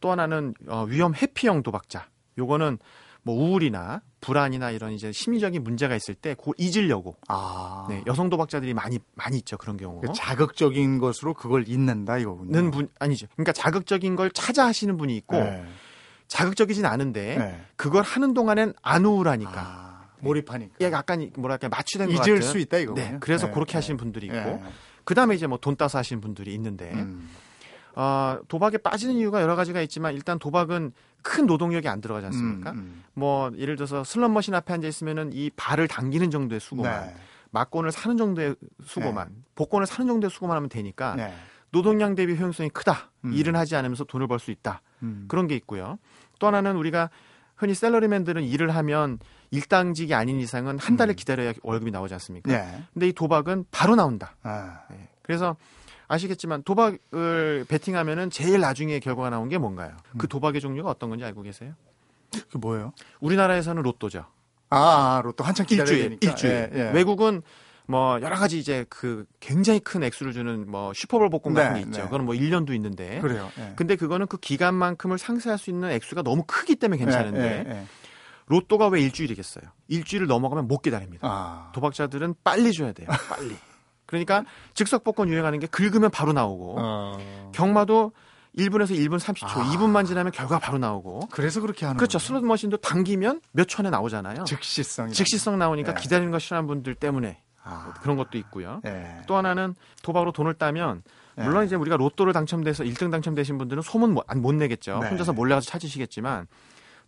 또 0.00 0.10
하나는 0.12 0.54
어, 0.68 0.84
위험 0.84 1.14
회피형 1.14 1.64
도박자. 1.64 2.06
요거는 2.38 2.78
뭐 3.22 3.34
우울이나 3.34 4.00
불안이나 4.20 4.70
이런 4.70 4.92
이제 4.92 5.10
심리적인 5.12 5.62
문제가 5.64 5.96
있을 5.96 6.14
때 6.14 6.34
그걸 6.34 6.54
잊으려고 6.58 7.16
아. 7.28 7.86
네, 7.90 8.02
여성 8.06 8.30
도박자들이 8.30 8.72
많이 8.72 8.98
많이 9.16 9.36
있죠 9.38 9.58
그런 9.58 9.76
경우. 9.76 10.00
그 10.00 10.12
자극적인 10.14 10.98
것으로 11.00 11.34
그걸 11.34 11.68
잊는다 11.68 12.18
이거군요. 12.18 12.52
는 12.52 12.70
분 12.70 12.88
아니죠. 13.00 13.26
그러니까 13.34 13.52
자극적인 13.52 14.14
걸 14.14 14.30
찾아 14.30 14.66
하시는 14.66 14.96
분이 14.96 15.16
있고 15.16 15.36
네. 15.36 15.64
자극적이진 16.28 16.86
않은데 16.86 17.36
네. 17.36 17.64
그걸 17.76 18.04
하는 18.04 18.32
동안엔 18.32 18.74
안 18.80 19.04
우울하니까 19.04 19.52
아, 19.56 20.04
몰입하니까. 20.20 20.76
얘가 20.80 20.98
약간 20.98 21.30
뭐랄까 21.36 21.68
것 21.68 22.26
잊을. 22.26 22.42
수 22.42 22.58
있다 22.58 22.78
이거. 22.78 22.94
네, 22.94 23.16
그래서 23.20 23.50
그렇게 23.50 23.74
하시는 23.76 23.96
분들이 23.96 24.26
있고 24.26 24.36
네. 24.36 24.62
그 25.04 25.14
다음에 25.14 25.34
이제 25.34 25.46
뭐 25.46 25.58
돈 25.58 25.76
따서 25.76 25.98
하시는 25.98 26.20
분들이 26.20 26.54
있는데 26.54 26.92
음. 26.92 27.28
어, 27.94 28.38
도박에 28.48 28.78
빠지는 28.78 29.16
이유가 29.16 29.42
여러 29.42 29.56
가지가 29.56 29.80
있지만 29.82 30.14
일단 30.14 30.38
도박은 30.38 30.92
큰 31.22 31.46
노동력이 31.46 31.88
안 31.88 32.00
들어가지 32.00 32.26
않습니까? 32.26 32.70
음, 32.72 32.76
음. 32.78 33.04
뭐 33.14 33.50
예를 33.56 33.76
들어서 33.76 34.04
슬롯머신 34.04 34.54
앞에 34.54 34.72
앉아 34.72 34.86
있으면은 34.88 35.30
이 35.32 35.50
발을 35.56 35.88
당기는 35.88 36.30
정도의 36.30 36.60
수고만 36.60 37.06
네. 37.08 37.14
막권을 37.50 37.90
사는 37.92 38.16
정도의 38.16 38.54
수고만 38.84 39.28
복권을 39.56 39.86
사는 39.86 40.06
정도의 40.06 40.30
수고만 40.30 40.56
하면 40.56 40.68
되니까 40.68 41.16
네. 41.16 41.34
노동량 41.72 42.14
대비 42.14 42.36
효용성이 42.36 42.70
크다. 42.70 43.10
음. 43.24 43.32
일은 43.34 43.54
하지 43.56 43.76
않으면서 43.76 44.04
돈을 44.04 44.26
벌 44.28 44.38
수 44.38 44.50
있다. 44.50 44.82
음. 45.02 45.26
그런 45.28 45.46
게 45.46 45.54
있고요. 45.56 45.98
또 46.38 46.46
하나는 46.46 46.76
우리가 46.76 47.10
흔히 47.56 47.74
셀러리맨들은 47.74 48.42
일을 48.44 48.74
하면 48.74 49.18
일당직이 49.50 50.14
아닌 50.14 50.38
이상은 50.40 50.78
한 50.78 50.96
달을 50.96 51.14
음. 51.14 51.16
기다려야 51.16 51.52
월급이 51.62 51.90
나오지 51.90 52.14
않습니까? 52.14 52.50
네. 52.50 52.82
근데 52.92 53.08
이 53.08 53.12
도박은 53.12 53.66
바로 53.70 53.96
나온다. 53.96 54.36
아. 54.42 54.80
네. 54.90 55.08
그래서 55.22 55.56
아시겠지만 56.08 56.62
도박을 56.64 57.66
베팅하면은 57.68 58.30
제일 58.30 58.60
나중에 58.60 58.98
결과가 58.98 59.30
나온 59.30 59.48
게 59.48 59.58
뭔가요? 59.58 59.96
그 60.18 60.26
도박의 60.26 60.60
종류가 60.60 60.90
어떤 60.90 61.08
건지 61.08 61.24
알고 61.24 61.42
계세요? 61.42 61.74
그 62.50 62.58
뭐예요? 62.58 62.92
우리나라에서는 63.20 63.82
로또죠. 63.82 64.26
아, 64.70 64.78
아, 65.18 65.22
로또 65.22 65.44
한참 65.44 65.66
기다려야 65.66 65.92
일주일, 65.96 66.18
되니까. 66.20 66.30
일주일. 66.30 66.70
예, 66.74 66.78
예. 66.78 66.90
외국은 66.92 67.42
뭐 67.86 68.20
여러 68.22 68.36
가지 68.36 68.58
이제 68.58 68.86
그 68.88 69.24
굉장히 69.40 69.80
큰 69.80 70.04
액수를 70.04 70.32
주는 70.32 70.70
뭐 70.70 70.92
슈퍼볼 70.94 71.28
복권 71.28 71.54
같은 71.54 71.74
네, 71.74 71.80
게 71.80 71.86
있죠. 71.86 71.98
네. 71.98 72.04
그거는 72.04 72.24
뭐 72.24 72.36
1년도 72.36 72.72
있는데. 72.74 73.20
그래요. 73.20 73.50
예. 73.58 73.72
근데 73.74 73.96
그거는 73.96 74.28
그 74.28 74.36
기간만큼을 74.36 75.18
상쇄할 75.18 75.58
수 75.58 75.70
있는 75.70 75.90
액수가 75.90 76.22
너무 76.22 76.44
크기 76.46 76.76
때문에 76.76 77.04
괜찮은데 77.04 77.40
예, 77.40 77.68
예, 77.68 77.78
예. 77.78 77.84
로또가 78.50 78.88
왜 78.88 79.00
일주일이겠어요? 79.02 79.64
일주일을 79.88 80.26
넘어가면 80.26 80.66
못 80.66 80.82
기다립니다. 80.82 81.26
아. 81.28 81.70
도박자들은 81.72 82.34
빨리 82.42 82.72
줘야 82.72 82.92
돼요. 82.92 83.06
빨리. 83.30 83.56
그러니까 84.06 84.44
즉석 84.74 85.04
복권 85.04 85.28
유행하는 85.28 85.60
게 85.60 85.68
긁으면 85.68 86.10
바로 86.10 86.32
나오고 86.32 86.76
어. 86.80 87.50
경마도 87.52 88.12
1분에서 88.58 88.90
1분 88.90 89.20
30초, 89.20 89.44
아. 89.46 89.64
2분만 89.70 90.04
지나면 90.04 90.32
결과 90.32 90.58
바로 90.58 90.78
나오고 90.78 91.28
그래서 91.30 91.60
그렇게 91.60 91.86
하는 91.86 91.96
그렇죠. 91.96 92.18
슬롯 92.18 92.44
머신도 92.44 92.78
당기면 92.78 93.40
몇초 93.52 93.82
안에 93.82 93.90
나오잖아요. 93.90 94.42
즉시성이 94.44 95.12
즉시성 95.12 95.56
나오니까 95.60 95.94
네. 95.94 96.00
기다리는 96.02 96.32
거 96.32 96.40
싫어하는 96.40 96.66
분들 96.66 96.96
때문에 96.96 97.40
아. 97.62 97.94
그런 98.02 98.16
것도 98.16 98.36
있고요. 98.38 98.80
예. 98.86 99.22
또 99.28 99.36
하나는 99.36 99.76
도박으로 100.02 100.32
돈을 100.32 100.54
따면 100.54 101.04
네. 101.36 101.44
물론 101.44 101.64
이제 101.64 101.76
우리가 101.76 101.96
로또를 101.96 102.32
당첨돼서 102.32 102.82
1등 102.82 103.12
당첨되신 103.12 103.58
분들은 103.58 103.82
소문 103.82 104.12
못, 104.12 104.24
안- 104.26 104.42
못 104.42 104.52
내겠죠. 104.56 104.98
네. 104.98 105.08
혼자서 105.10 105.32
몰래 105.34 105.54
가서 105.54 105.70
찾으시겠지만 105.70 106.48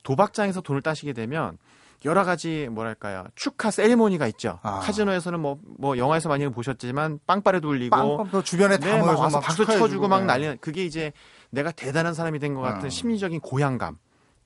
도박장에서 0.02 0.60
돈을 0.60 0.82
따시게 0.82 1.12
되면 1.12 1.58
여러 2.04 2.24
가지 2.24 2.68
뭐랄까요 2.70 3.24
축하 3.36 3.70
세리머니가 3.70 4.26
있죠. 4.28 4.58
아. 4.62 4.80
카지노에서는 4.80 5.38
뭐뭐 5.38 5.98
영화에서 5.98 6.28
많이 6.28 6.48
보셨지만 6.48 7.20
빵빠레 7.26 7.60
돌리고 7.60 8.16
빵빵 8.16 8.42
주변에 8.42 8.78
다 8.78 8.86
네, 8.86 8.98
막 9.00 9.14
모여서 9.14 9.30
막 9.38 9.40
박수 9.40 9.64
쳐주고 9.64 10.08
막 10.08 10.22
예. 10.22 10.24
난리. 10.24 10.56
그게 10.56 10.84
이제 10.84 11.12
내가 11.50 11.70
대단한 11.70 12.14
사람이 12.14 12.38
된 12.40 12.54
것 12.54 12.60
같은 12.62 12.86
어. 12.86 12.88
심리적인 12.88 13.40
고향감, 13.40 13.98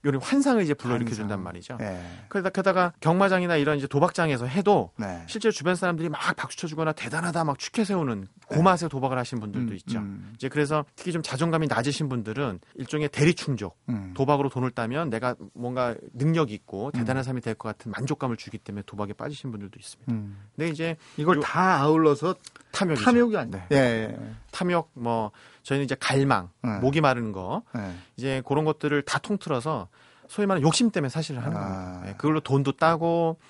이런 0.08 0.20
환상을 0.22 0.62
이제 0.62 0.74
불러일으켜. 0.74 1.14
준단 1.14 1.42
말이죠. 1.42 1.78
예. 1.80 2.00
그러다 2.28 2.50
게다가 2.50 2.92
경마장이나 3.00 3.56
이런 3.56 3.78
이제 3.78 3.86
도박장에서 3.86 4.46
해도 4.46 4.92
네. 4.96 5.22
실제로 5.26 5.52
주변 5.52 5.74
사람들이 5.74 6.08
막 6.08 6.20
박수 6.36 6.56
쳐주거나 6.58 6.92
대단하다 6.92 7.44
막 7.44 7.58
축해 7.58 7.84
세우는 7.84 8.26
고맛에 8.48 8.88
도박을 8.88 9.18
하신 9.18 9.40
분들도 9.40 9.72
음, 9.72 9.76
있죠. 9.76 9.98
음, 9.98 10.32
이제 10.36 10.48
그래서 10.48 10.84
특히 10.94 11.12
좀 11.12 11.22
자존감이 11.22 11.66
낮으신 11.66 12.08
분들은 12.08 12.60
일종의 12.76 13.08
대리 13.08 13.34
충족, 13.34 13.78
음. 13.88 14.12
도박으로 14.14 14.48
돈을 14.48 14.70
따면 14.70 15.10
내가 15.10 15.34
뭔가 15.54 15.94
능력 16.12 16.50
이 16.50 16.54
있고 16.54 16.90
대단한 16.92 17.22
사람이 17.24 17.40
될 17.40 17.54
것 17.56 17.68
같은 17.68 17.90
만족감을 17.92 18.36
주기 18.36 18.58
때문에 18.58 18.82
도박에 18.86 19.12
빠지신 19.14 19.50
분들도 19.50 19.78
있습니다. 19.78 20.12
음. 20.12 20.36
근데 20.54 20.70
이제 20.70 20.96
이걸 21.16 21.36
요- 21.38 21.40
다 21.40 21.80
아울러서 21.80 22.34
탐욕이죠. 22.72 23.04
탐욕이 23.04 23.36
아니에요. 23.36 23.64
네. 23.68 23.76
예, 23.76 23.76
예. 24.12 24.18
탐욕 24.52 24.90
뭐 24.94 25.30
저희는 25.66 25.84
이제 25.84 25.96
갈망, 25.98 26.50
네. 26.62 26.78
목이 26.78 27.00
마른 27.00 27.32
거 27.32 27.64
예. 27.76 27.92
이제 28.16 28.40
그런 28.46 28.64
것들을 28.64 29.02
다 29.02 29.18
통틀어서 29.18 29.88
소위 30.28 30.46
말하는 30.46 30.64
욕심 30.64 30.92
때문에 30.92 31.08
사실을 31.08 31.44
하는 31.44 31.56
아. 31.56 31.60
겁니다. 31.60 32.02
예, 32.06 32.12
그걸로 32.12 32.38
돈도 32.38 32.76
따고 32.76 33.40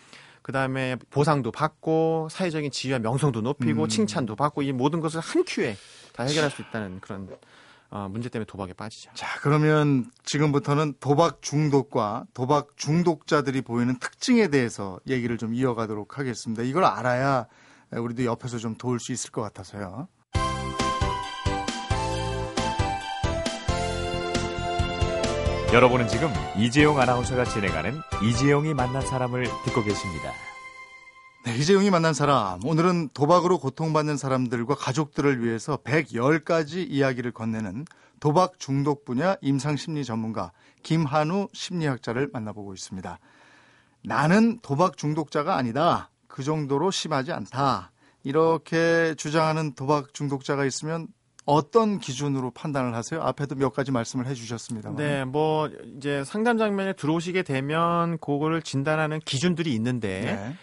그다음에 0.41 0.97
보상도 1.11 1.53
받고 1.53 2.29
사회적인 2.31 2.71
지위와 2.71 3.01
명성도 3.01 3.43
높이고 3.43 3.83
음. 3.83 3.89
칭찬도 3.89 4.35
받고 4.35 4.63
이 4.63 4.73
모든 4.73 5.01
것을 5.01 5.21
한 5.21 5.45
큐에 5.45 5.77
다 6.15 6.23
해결할 6.23 6.51
수 6.51 6.63
있다는 6.63 7.01
그런 7.01 7.29
어, 7.91 8.09
문제 8.11 8.31
때문에 8.31 8.47
도박에 8.47 8.73
빠지죠. 8.73 9.11
자, 9.13 9.39
그러면 9.43 10.11
지금부터는 10.25 10.95
도박 11.01 11.43
중독과 11.43 12.25
도박 12.33 12.77
중독자들이 12.77 13.61
보이는 13.61 13.99
특징에 13.99 14.49
대해서 14.49 14.99
얘기를 15.07 15.37
좀 15.37 15.53
이어가도록 15.53 16.19
하겠습니다. 16.19 16.63
이걸 16.63 16.85
알아야 16.85 17.47
우리도 17.91 18.25
옆에서 18.25 18.57
좀 18.57 18.75
도울 18.75 19.01
수 19.01 19.13
있을 19.13 19.31
것 19.33 19.43
같아서요. 19.43 20.09
여러분은 25.77 26.09
지금 26.09 26.33
이재용 26.57 26.99
아나운서가 26.99 27.45
진행하는 27.45 28.01
이재용이 28.25 28.73
만난 28.73 29.03
사람을 29.03 29.45
듣고 29.67 29.85
계십니다. 29.85 30.33
네, 31.45 31.55
이재용이 31.55 31.91
만난 31.91 32.15
사람. 32.15 32.65
오늘은 32.65 33.11
도박으로 33.11 33.59
고통받는 33.59 34.17
사람들과 34.17 34.75
가족들을 34.75 35.45
위해서 35.45 35.77
110가지 35.77 36.87
이야기를 36.89 37.33
건네는 37.33 37.85
도박 38.21 38.59
중독 38.59 39.05
분야 39.05 39.37
임상심리 39.43 40.07
전문가 40.07 40.53
김한우 40.83 41.49
심리학자를 41.53 42.31
만나보고 42.33 42.73
있습니다. 42.73 43.19
나는 44.03 44.59
도박 44.63 44.97
중독자가 44.97 45.57
아니다. 45.57 46.09
그 46.27 46.43
정도로 46.43 46.91
심하지 46.91 47.33
않다. 47.33 47.93
이렇게 48.25 49.15
주장하는 49.19 49.75
도박 49.75 50.15
중독자가 50.15 50.65
있으면 50.65 51.09
어떤 51.47 51.99
기준으로 52.01 52.51
판단을 52.51 52.95
하세요? 52.95 53.23
앞에도 53.23 53.55
몇 53.55 53.73
가지 53.73 53.93
말씀을 53.93 54.27
해주셨습니다. 54.27 54.95
네, 54.97 55.25
뭐 55.25 55.71
이제 55.97 56.25
상담 56.25 56.59
장면에 56.59 56.93
들어오시게 56.93 57.45
되면 57.45 58.19
그거를 58.19 58.63
진단하는 58.63 59.21
기준들이 59.21 59.73
있는데 59.75 60.21
네. 60.21 60.57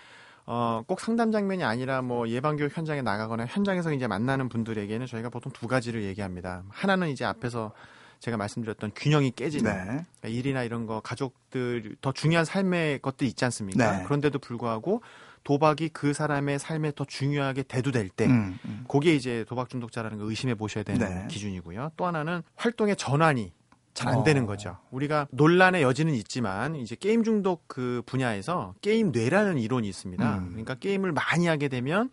어, 0.46 0.84
꼭 0.86 1.00
상담 1.00 1.32
장면이 1.32 1.64
아니라 1.64 2.02
뭐 2.02 2.28
예방교육 2.28 2.78
현장에 2.78 3.02
나가거나 3.02 3.46
현장에서 3.46 3.94
이제 3.94 4.08
만나는 4.08 4.50
분들에게는 4.50 5.08
저희가 5.08 5.30
보통 5.30 5.54
두 5.54 5.68
가지를 5.68 6.04
얘기합니다. 6.04 6.64
하나는 6.70 7.08
이제 7.10 7.24
앞에서 7.24 7.72
제가 8.20 8.36
말씀드렸던 8.38 8.92
균형이 8.96 9.32
깨지는 9.32 9.72
네. 9.72 9.84
그러니까 9.86 10.28
일이나 10.28 10.64
이런 10.64 10.86
거 10.86 11.00
가족들 11.00 11.96
더 12.02 12.12
중요한 12.12 12.46
삶의 12.46 13.00
것도 13.00 13.24
있지 13.26 13.46
않습니까? 13.46 14.00
네. 14.00 14.04
그런데도 14.04 14.40
불구하고 14.40 15.02
도박이 15.44 15.90
그 15.90 16.14
사람의 16.14 16.60
삶에 16.60 16.94
더 16.96 17.06
중요하게 17.06 17.64
대두될 17.64 18.10
때 18.10 18.26
음, 18.26 18.58
음. 18.66 18.86
그게 18.88 19.16
이제 19.16 19.46
도박 19.48 19.70
중독자라는 19.70 20.18
걸 20.18 20.28
의심해 20.30 20.56
보셔야 20.56 20.84
되는 20.84 21.08
네. 21.08 21.28
기준이고요. 21.28 21.92
또 21.98 22.06
하나는 22.06 22.44
활동의 22.56 22.96
전환이 22.96 23.54
잘안 23.94 24.20
어. 24.20 24.24
되는 24.24 24.46
거죠. 24.46 24.78
우리가 24.92 25.28
논란의 25.32 25.84
여지는 25.84 26.14
있지만 26.16 26.76
이제 26.76 26.96
게임 26.96 27.24
중독 27.24 27.66
그 27.68 28.02
분야에서 28.06 28.74
게임 28.82 29.12
뇌라는 29.12 29.60
이론이 29.60 29.88
있습니다. 29.88 30.38
음. 30.38 30.48
그러니까 30.50 30.76
게임을 30.76 31.12
많이 31.12 31.46
하게 31.48 31.68
되면 31.68 32.10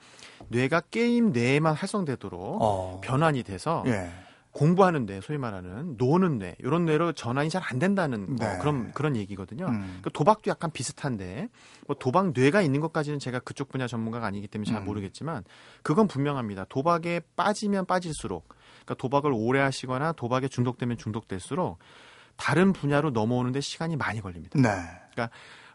뇌가 0.48 0.82
게임 0.90 1.32
뇌에만 1.32 1.74
활성되도록 1.74 2.58
어. 2.60 3.00
변환이 3.02 3.42
돼서 3.42 3.82
예. 3.86 4.10
공부하는 4.52 5.06
뇌, 5.06 5.20
소위 5.20 5.38
말하는 5.38 5.94
노는 5.96 6.38
뇌 6.38 6.56
이런 6.58 6.84
뇌로 6.84 7.12
전환이 7.12 7.50
잘 7.50 7.60
안 7.70 7.78
된다는 7.78 8.34
뭐 8.34 8.48
네. 8.48 8.58
그런 8.58 8.90
그런 8.92 9.16
얘기거든요. 9.16 9.66
음. 9.66 10.00
그 10.02 10.10
도박도 10.10 10.50
약간 10.50 10.70
비슷한데 10.72 11.48
뭐 11.86 11.96
도박 11.98 12.32
뇌가 12.32 12.62
있는 12.62 12.80
것까지는 12.80 13.18
제가 13.18 13.38
그쪽 13.40 13.68
분야 13.68 13.86
전문가가 13.86 14.26
아니기 14.26 14.48
때문에 14.48 14.68
잘 14.70 14.80
음. 14.80 14.86
모르겠지만 14.86 15.44
그건 15.82 16.08
분명합니다. 16.08 16.64
도박에 16.68 17.20
빠지면 17.36 17.86
빠질수록 17.86 18.48
그러니까 18.48 18.94
도박을 18.94 19.30
오래 19.32 19.60
하시거나 19.60 20.12
도박에 20.12 20.48
중독되면 20.48 20.96
중독될수록 20.96 21.78
다른 22.36 22.72
분야로 22.72 23.10
넘어오는데 23.10 23.60
시간이 23.60 23.96
많이 23.96 24.20
걸립니다. 24.20 24.58
네. 24.58 24.68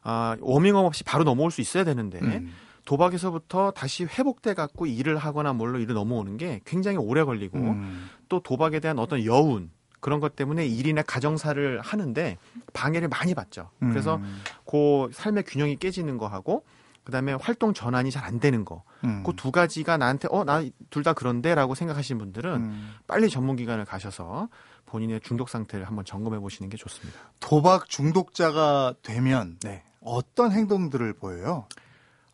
아, 0.02 0.36
워밍업 0.40 0.86
없이 0.86 1.04
바로 1.04 1.24
넘어올 1.24 1.52
수 1.52 1.62
있어야 1.62 1.84
되는데 1.84 2.20
음. 2.20 2.54
도박에서부터 2.86 3.72
다시 3.72 4.06
회복돼 4.06 4.54
갖고 4.54 4.86
일을 4.86 5.18
하거나 5.18 5.54
뭘로 5.54 5.80
일을 5.80 5.96
넘어오는 5.96 6.38
게 6.38 6.62
굉장히 6.66 6.98
오래 6.98 7.24
걸리고 7.24 7.58
음. 7.58 8.10
또 8.30 8.40
도박에 8.42 8.80
대한 8.80 9.00
어떤 9.00 9.26
여운 9.26 9.72
그런 10.00 10.20
것 10.20 10.36
때문에 10.36 10.66
일이나 10.68 11.02
가정사를 11.02 11.82
하는데 11.82 12.38
방해를 12.74 13.08
많이 13.08 13.34
받죠. 13.34 13.72
그래서 13.80 14.18
음. 14.18 14.42
그 14.66 15.10
삶의 15.14 15.44
균형이 15.46 15.78
깨지는 15.78 16.18
거하고 16.20 16.64
그다음에 17.04 17.34
활동 17.34 17.74
전환이 17.74 18.12
잘 18.12 18.24
안 18.24 18.40
되는 18.40 18.66
거. 18.66 18.84
음. 19.04 19.24
그두 19.24 19.52
가지가 19.52 19.98
나한테 19.98 20.28
어 20.32 20.44
나 20.44 20.64
둘 20.92 21.04
다 21.04 21.14
그런데라고 21.14 21.74
생각하시는 21.76 22.20
분들은 22.20 22.54
음. 22.56 22.94
빨리 23.08 23.30
전문 23.30 23.56
기관을 23.56 23.86
가셔서 23.86 24.48
본인의 24.86 25.22
중독 25.22 25.50
상태를 25.50 25.88
한번 25.88 26.06
점검해 26.06 26.40
보시는 26.40 26.70
게 26.70 26.78
좋습니다. 26.78 27.20
도박 27.40 27.90
중독자가 27.90 28.94
되면 29.02 29.58
네. 29.62 29.84
어떤 30.02 30.52
행동들을 30.52 31.14
보여요? 31.14 31.68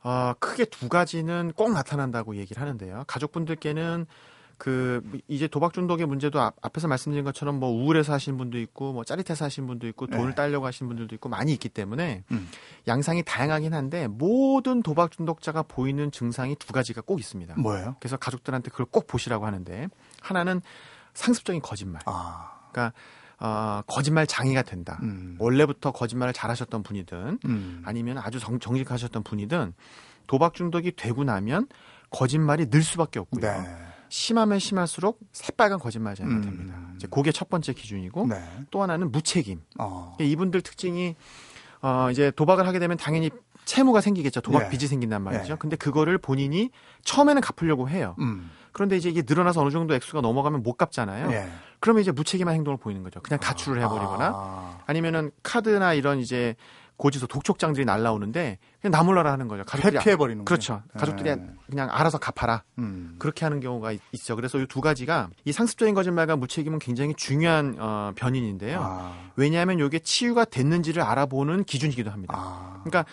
어, 0.04 0.34
크게 0.40 0.66
두 0.66 0.90
가지는 0.90 1.52
꼭 1.56 1.72
나타난다고 1.72 2.36
얘기를 2.36 2.62
하는데요. 2.62 3.04
가족분들께는 3.08 4.08
그 4.62 5.02
이제 5.28 5.48
도박 5.48 5.74
중독의 5.74 6.06
문제도 6.06 6.40
앞, 6.40 6.54
앞에서 6.62 6.88
말씀드린 6.88 7.24
것처럼 7.26 7.60
뭐 7.60 7.70
우울해서 7.70 8.14
하시는 8.14 8.38
분도 8.38 8.60
있고 8.60 8.94
뭐 8.94 9.04
짜릿해서 9.04 9.44
하시는 9.44 9.66
분도 9.66 9.88
있고 9.88 10.06
돈을 10.06 10.30
네. 10.30 10.36
따려고 10.36 10.68
하시는 10.68 10.88
분들도 10.88 11.16
있고 11.16 11.30
많이 11.30 11.52
있기 11.54 11.68
때문에 11.68 12.24
음. 12.30 12.48
양상이 12.88 13.24
다양하긴 13.24 13.74
한데 13.74 14.08
모든 14.08 14.84
도박 14.84 15.10
중독자가 15.10 15.64
보이는 15.64 16.12
증상이 16.12 16.56
두 16.58 16.74
가지가 16.74 17.02
꼭 17.02 17.20
있습니다. 17.20 17.56
뭐예요? 17.58 17.96
그래서 18.00 18.18
가족들한테 18.18 18.70
그걸 18.70 18.86
꼭 18.86 19.08
보시라고 19.08 19.48
하는데 19.48 19.88
하나는 20.22 20.62
상습적인 21.16 21.64
거짓말. 21.64 22.04
아, 22.06 22.52
그러니까 22.72 22.94
어, 23.42 23.82
거짓말 23.88 24.28
장애가 24.28 24.62
된다. 24.62 25.00
음. 25.02 25.36
원래부터 25.40 25.92
거짓말을 25.92 26.32
잘하셨던 26.32 26.84
분이든 26.84 27.40
음. 27.44 27.82
아니면 27.84 28.20
아주 28.20 28.40
정, 28.40 28.60
정직하셨던 28.60 29.24
분이든 29.24 29.74
도박 30.28 30.54
중독이 30.54 30.94
되고 30.96 31.24
나면 31.24 31.68
거짓말이 32.12 32.70
늘 32.70 32.84
수밖에 32.84 33.20
없고요. 33.20 33.42
네. 33.42 33.76
심하면 34.10 34.60
심할수록 34.60 35.20
새빨간 35.32 35.80
거짓말장애가 35.80 36.36
음. 36.36 36.42
됩니다. 36.42 36.76
이제 36.96 37.08
그게 37.10 37.32
첫 37.32 37.50
번째 37.50 37.74
기준이고 37.74 38.28
네. 38.28 38.44
또 38.70 38.84
하나는 38.84 39.12
무책임. 39.12 39.62
어. 39.80 40.16
이분들 40.20 40.62
특징이 40.62 41.16
어 41.82 42.10
이제 42.12 42.30
도박을 42.30 42.68
하게 42.68 42.78
되면 42.78 42.96
당연히 42.96 43.32
채무가 43.66 44.02
생기겠죠. 44.02 44.42
도박 44.42 44.66
예. 44.66 44.70
빚이 44.70 44.86
생긴단 44.86 45.22
말이죠. 45.24 45.54
예. 45.54 45.58
근데 45.58 45.76
그거를 45.78 46.18
본인이 46.20 46.70
처음에는 47.06 47.42
갚으려고 47.42 47.90
해요. 47.90 48.16
음. 48.20 48.52
그런데 48.72 48.98
이제 48.98 49.10
이게 49.10 49.24
늘어나서 49.26 49.62
어느 49.62 49.72
정도 49.72 49.96
액수가 49.96 50.22
넘어가면 50.22 50.62
못 50.62 50.74
갚잖아요. 50.74 51.32
예. 51.32 51.50
그러면 51.82 52.02
이제 52.02 52.12
무책임한 52.12 52.56
행동을 52.56 52.78
보이는 52.78 53.04
거죠. 53.04 53.20
그냥 53.22 53.40
가출을 53.42 53.82
해버리거나 53.82 54.32
아. 54.34 54.80
아니면은 54.86 55.32
카드나 55.44 55.94
이런 55.94 56.20
이제 56.20 56.56
고지서 56.98 57.26
독촉장들이 57.26 57.84
날라오는데 57.84 58.60
그냥 58.80 58.92
나몰라라 58.92 59.32
하는 59.32 59.48
거죠. 59.48 59.64
가족들이 59.66 59.98
회피해 59.98 60.16
버리는 60.16 60.46
그렇죠. 60.46 60.84
가족들이 60.96 61.36
그냥 61.68 61.90
알아서 61.92 62.20
갚아라. 62.20 62.62
음. 62.78 63.16
그렇게 63.18 63.44
하는 63.44 63.60
경우가 63.60 63.92
있- 63.94 64.02
있죠. 64.12 64.36
그래서 64.36 64.60
이 64.60 64.68
두 64.68 64.82
가지가 64.82 65.32
이 65.44 65.52
상습적인 65.52 65.96
거짓말과 65.96 66.36
무책임은 66.36 66.78
굉장히 66.78 67.16
중요한 67.16 67.76
어, 67.80 68.12
변인인데요. 68.16 68.80
아. 68.84 69.16
왜냐하면 69.36 69.80
이게 69.80 69.98
치유가 69.98 70.46
됐는지를 70.46 71.02
알아보는 71.02 71.64
기준이기도 71.64 72.12
합니다. 72.12 72.36
아. 72.38 72.82
그러니까 72.84 73.06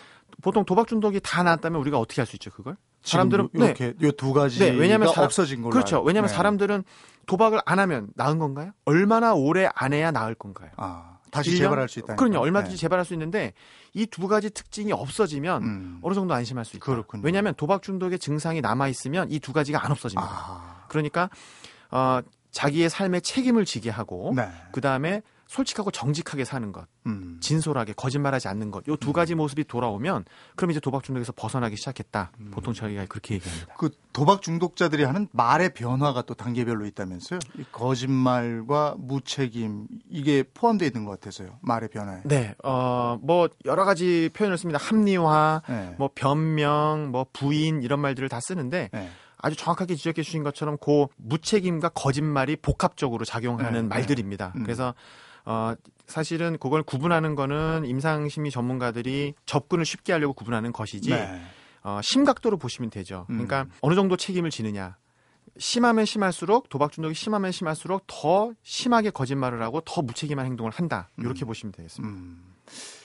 보통 0.42 0.66
도박 0.66 0.86
중독이 0.86 1.18
다 1.22 1.42
나았다면 1.42 1.80
우리가 1.80 1.98
어떻게 1.98 2.20
할 2.20 2.26
수 2.26 2.36
있죠, 2.36 2.50
그걸? 2.50 2.76
사람들은 3.02 3.48
이렇게 3.54 3.94
요두 4.02 4.34
가지가 4.34 4.66
네, 4.66 4.72
왜냐면 4.72 5.08
사람- 5.08 5.24
없어진 5.24 5.62
걸로 5.62 5.70
그렇죠. 5.72 6.02
왜냐하면 6.02 6.28
네. 6.28 6.34
사람들은 6.36 6.84
도박을 7.28 7.60
안 7.64 7.78
하면 7.78 8.08
나은 8.16 8.38
건가요? 8.40 8.72
얼마나 8.86 9.34
오래 9.34 9.68
안 9.74 9.92
해야 9.92 10.10
나을 10.10 10.34
건가요? 10.34 10.70
아, 10.76 11.18
다시 11.30 11.50
1년? 11.50 11.58
재발할 11.58 11.88
수 11.88 11.98
있다. 12.00 12.16
그럼요. 12.16 12.38
얼마든지 12.40 12.76
재발할 12.76 13.04
수 13.04 13.12
있는데 13.14 13.52
이 13.94 14.06
두 14.06 14.26
가지 14.28 14.50
특징이 14.50 14.92
없어지면 14.92 15.62
음. 15.62 15.98
어느 16.02 16.14
정도 16.14 16.34
안심할 16.34 16.64
수 16.64 16.76
있다. 16.76 16.84
그렇군요. 16.84 17.22
왜냐하면 17.24 17.54
도박 17.54 17.82
중독의 17.82 18.18
증상이 18.18 18.60
남아 18.60 18.88
있으면 18.88 19.30
이 19.30 19.38
두 19.38 19.52
가지가 19.52 19.84
안 19.84 19.92
없어집니다. 19.92 20.28
아. 20.28 20.84
그러니까 20.88 21.30
어, 21.90 22.20
자기의 22.50 22.88
삶에 22.90 23.20
책임을 23.20 23.64
지게 23.64 23.90
하고 23.90 24.32
네. 24.34 24.48
그 24.72 24.80
다음에 24.80 25.22
솔직하고 25.48 25.90
정직하게 25.90 26.44
사는 26.44 26.70
것, 26.72 26.86
음. 27.06 27.38
진솔하게 27.40 27.94
거짓말하지 27.94 28.48
않는 28.48 28.70
것, 28.70 28.86
요 28.86 28.96
두 28.96 29.12
가지 29.14 29.34
모습이 29.34 29.64
돌아오면 29.64 30.26
그럼 30.56 30.70
이제 30.70 30.78
도박 30.80 31.02
중독에서 31.02 31.32
벗어나기 31.34 31.76
시작했다. 31.76 32.32
보통 32.50 32.74
저희가 32.74 33.06
그렇게 33.06 33.36
얘기합니다. 33.36 33.74
그 33.78 33.90
도박 34.12 34.42
중독자들이 34.42 35.04
하는 35.04 35.26
말의 35.32 35.72
변화가 35.72 36.22
또 36.22 36.34
단계별로 36.34 36.84
있다면서요? 36.84 37.38
이 37.58 37.64
거짓말과 37.72 38.96
무책임 38.98 39.86
이게 40.10 40.42
포함되어 40.42 40.86
있는 40.88 41.04
것 41.06 41.12
같아서요. 41.12 41.58
말의 41.62 41.88
변화에. 41.88 42.20
네, 42.24 42.54
어, 42.62 43.18
뭐 43.22 43.48
여러 43.64 43.84
가지 43.86 44.28
표현을 44.34 44.58
씁니다. 44.58 44.78
합리화, 44.82 45.62
네. 45.68 45.94
뭐 45.98 46.10
변명, 46.14 47.08
뭐 47.10 47.26
부인 47.32 47.82
이런 47.82 48.00
말들을 48.00 48.28
다 48.28 48.40
쓰는데 48.40 48.90
네. 48.92 49.10
아주 49.38 49.56
정확하게 49.56 49.94
지적해 49.94 50.22
주신 50.22 50.42
것처럼 50.42 50.76
그 50.78 51.06
무책임과 51.16 51.90
거짓말이 51.90 52.56
복합적으로 52.56 53.24
작용하는 53.24 53.82
네, 53.82 53.88
말들입니다. 53.88 54.52
음. 54.56 54.64
그래서 54.64 54.94
어 55.48 55.74
사실은 56.06 56.58
그걸 56.58 56.82
구분하는 56.82 57.34
거는 57.34 57.86
임상심리 57.86 58.50
전문가들이 58.50 59.32
접근을 59.46 59.86
쉽게 59.86 60.12
하려고 60.12 60.34
구분하는 60.34 60.72
것이지 60.72 61.10
네. 61.10 61.40
어, 61.82 62.00
심각도로 62.02 62.58
보시면 62.58 62.90
되죠. 62.90 63.24
음. 63.30 63.46
그러니까 63.46 63.66
어느 63.80 63.94
정도 63.94 64.16
책임을 64.16 64.50
지느냐. 64.50 64.96
심하면 65.56 66.04
심할수록 66.04 66.68
도박 66.68 66.92
중독이 66.92 67.14
심하면 67.14 67.50
심할수록 67.50 68.04
더 68.06 68.52
심하게 68.62 69.08
거짓말을 69.10 69.62
하고 69.62 69.80
더 69.80 70.02
무책임한 70.02 70.44
행동을 70.44 70.70
한다. 70.70 71.08
이렇게 71.18 71.46
보시면 71.46 71.72
되겠습니다. 71.72 72.14
음. 72.14 72.54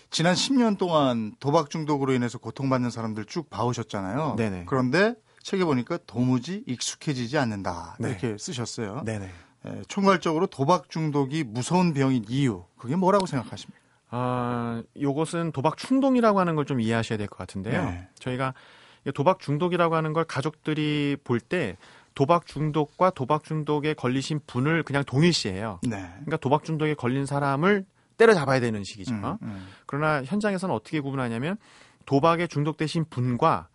지난 0.10 0.36
10년 0.36 0.77
동안 0.77 1.34
도박 1.39 1.69
중독으로 1.69 2.13
인해서 2.13 2.38
고통받는 2.38 2.89
사람들 2.89 3.25
쭉 3.25 3.49
봐오셨잖아요. 3.49 4.36
네네. 4.38 4.65
그런데 4.67 5.15
책에 5.41 5.63
보니까 5.63 5.97
도무지 6.06 6.63
익숙해지지 6.67 7.38
않는다. 7.38 7.95
네. 7.99 8.10
이렇게 8.10 8.38
쓰셨어요. 8.38 9.03
네네. 9.06 9.32
예, 9.65 9.82
총괄적으로 9.88 10.47
도박 10.47 10.89
중독이 10.89 11.43
무서운 11.43 11.93
병인 11.93 12.26
이유 12.28 12.63
그게 12.78 12.95
뭐라고 12.95 13.26
생각하십니까? 13.26 13.80
아, 14.10 14.84
요것은 15.02 15.52
도박 15.54 15.78
충동이라고 15.78 16.39
하는 16.39 16.56
걸 16.56 16.65
좀 16.65 16.80
이해하셔야 16.82 17.17
될 17.17 17.28
것 17.28 17.38
같은데요. 17.38 17.84
네. 17.86 18.08
저희가 18.19 18.54
이 19.08 19.12
도박 19.12 19.39
중독이라고 19.39 19.95
하는 19.95 20.13
걸 20.13 20.23
가족들이 20.26 21.17
볼 21.23 21.39
때 21.39 21.78
도박 22.15 22.45
중독과 22.45 23.10
도박 23.12 23.43
중독에 23.43 23.93
걸리신 23.95 24.41
분을 24.45 24.84
그냥 24.84 25.04
동일시해요. 25.04 25.80
네. 25.84 25.97
그러니까 26.12 26.38
도박 26.38 26.63
중독에 26.63 26.93
걸린 26.93 27.26
사람을 27.26 27.86
때려잡아야 28.17 28.60
되는 28.60 28.84
시기죠. 28.84 29.15
음, 29.15 29.38
음. 29.41 29.67
그러나 29.88 30.23
현장에서는 30.23 30.73
어떻게 30.76 30.99
구분하냐면 30.99 31.58
도박에 32.06 32.45
중독되신 32.47 33.06
분과 33.10 33.67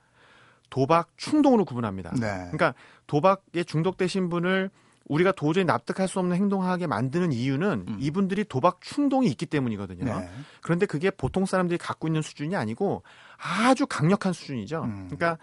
도박 0.71 1.09
충동으로 1.17 1.65
구분합니다. 1.65 2.11
네. 2.13 2.21
그러니까 2.53 2.75
도박에 3.09 3.65
중독되신 3.67 4.29
분을 4.29 4.71
우리가 5.09 5.33
도저히 5.33 5.65
납득할 5.65 6.07
수 6.07 6.19
없는 6.19 6.37
행동하게 6.37 6.87
만드는 6.87 7.33
이유는 7.33 7.85
음. 7.89 7.97
이분들이 7.99 8.45
도박 8.45 8.81
충동이 8.81 9.27
있기 9.29 9.47
때문이거든요. 9.47 10.05
네. 10.05 10.29
그런데 10.61 10.87
그게 10.87 11.11
보통 11.11 11.47
사람들이 11.47 11.79
갖고 11.79 12.09
있는 12.09 12.23
수준이 12.23 12.55
아니고 12.55 13.03
아주 13.39 13.87
강력한 13.87 14.33
수준이죠. 14.33 14.83
음. 14.85 15.09
그러니까 15.11 15.39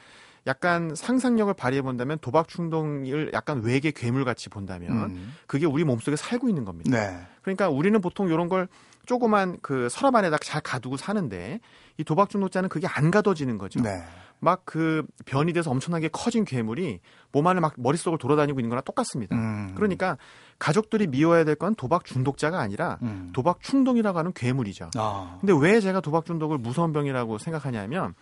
약간 0.47 0.93
상상력을 0.93 1.51
발휘해 1.56 1.82
본다면 1.82 2.19
도박 2.21 2.47
충동을 2.47 3.32
약간 3.34 3.62
외계 3.63 3.91
괴물 3.91 4.25
같이 4.25 4.49
본다면 4.49 4.91
음. 4.91 5.34
그게 5.47 5.65
우리 5.65 5.84
몸속에 5.84 6.15
살고 6.15 6.47
있는 6.49 6.65
겁니다. 6.65 6.91
네. 6.91 7.19
그러니까 7.41 7.69
우리는 7.69 7.99
보통 7.99 8.30
이런 8.30 8.47
걸 8.47 8.67
조그만 9.06 9.58
그 9.62 9.89
서랍 9.89 10.15
안에다 10.15 10.38
잘 10.38 10.62
가두고 10.62 10.97
사는데 10.97 11.60
이 11.97 12.04
도박 12.04 12.30
중독자는 12.30 12.69
그게 12.69 12.88
안 12.88 13.10
가둬지는 13.10 13.58
거죠. 13.58 13.82
네. 13.82 14.04
막 14.39 14.63
그 14.65 15.06
변이 15.26 15.54
돼서 15.54 15.71
엄청나게 15.71 16.10
커진 16.10 16.45
괴물이 16.45 17.00
몸 17.32 17.48
안에 17.48 17.60
막 17.60 17.74
머릿속을 17.78 18.17
돌아다니고 18.17 18.60
있는 18.60 18.69
거랑 18.69 18.84
똑같습니다. 18.84 19.36
음. 19.36 19.74
그러니까 19.76 20.17
가족들이 20.60 21.08
미워야 21.08 21.43
될 21.43 21.56
건 21.56 21.76
도박 21.76 22.06
중독자가 22.06 22.60
아니라 22.60 22.98
음. 23.02 23.32
도박 23.34 23.62
충동이라고 23.62 24.17
하는 24.19 24.34
괴물이죠. 24.34 24.89
아. 24.95 25.38
근데 25.39 25.54
왜 25.60 25.80
제가 25.80 26.02
도박 26.02 26.26
중독을 26.26 26.58
무서운 26.58 26.93
병이라고 26.93 27.38
생각하냐면 27.38 28.13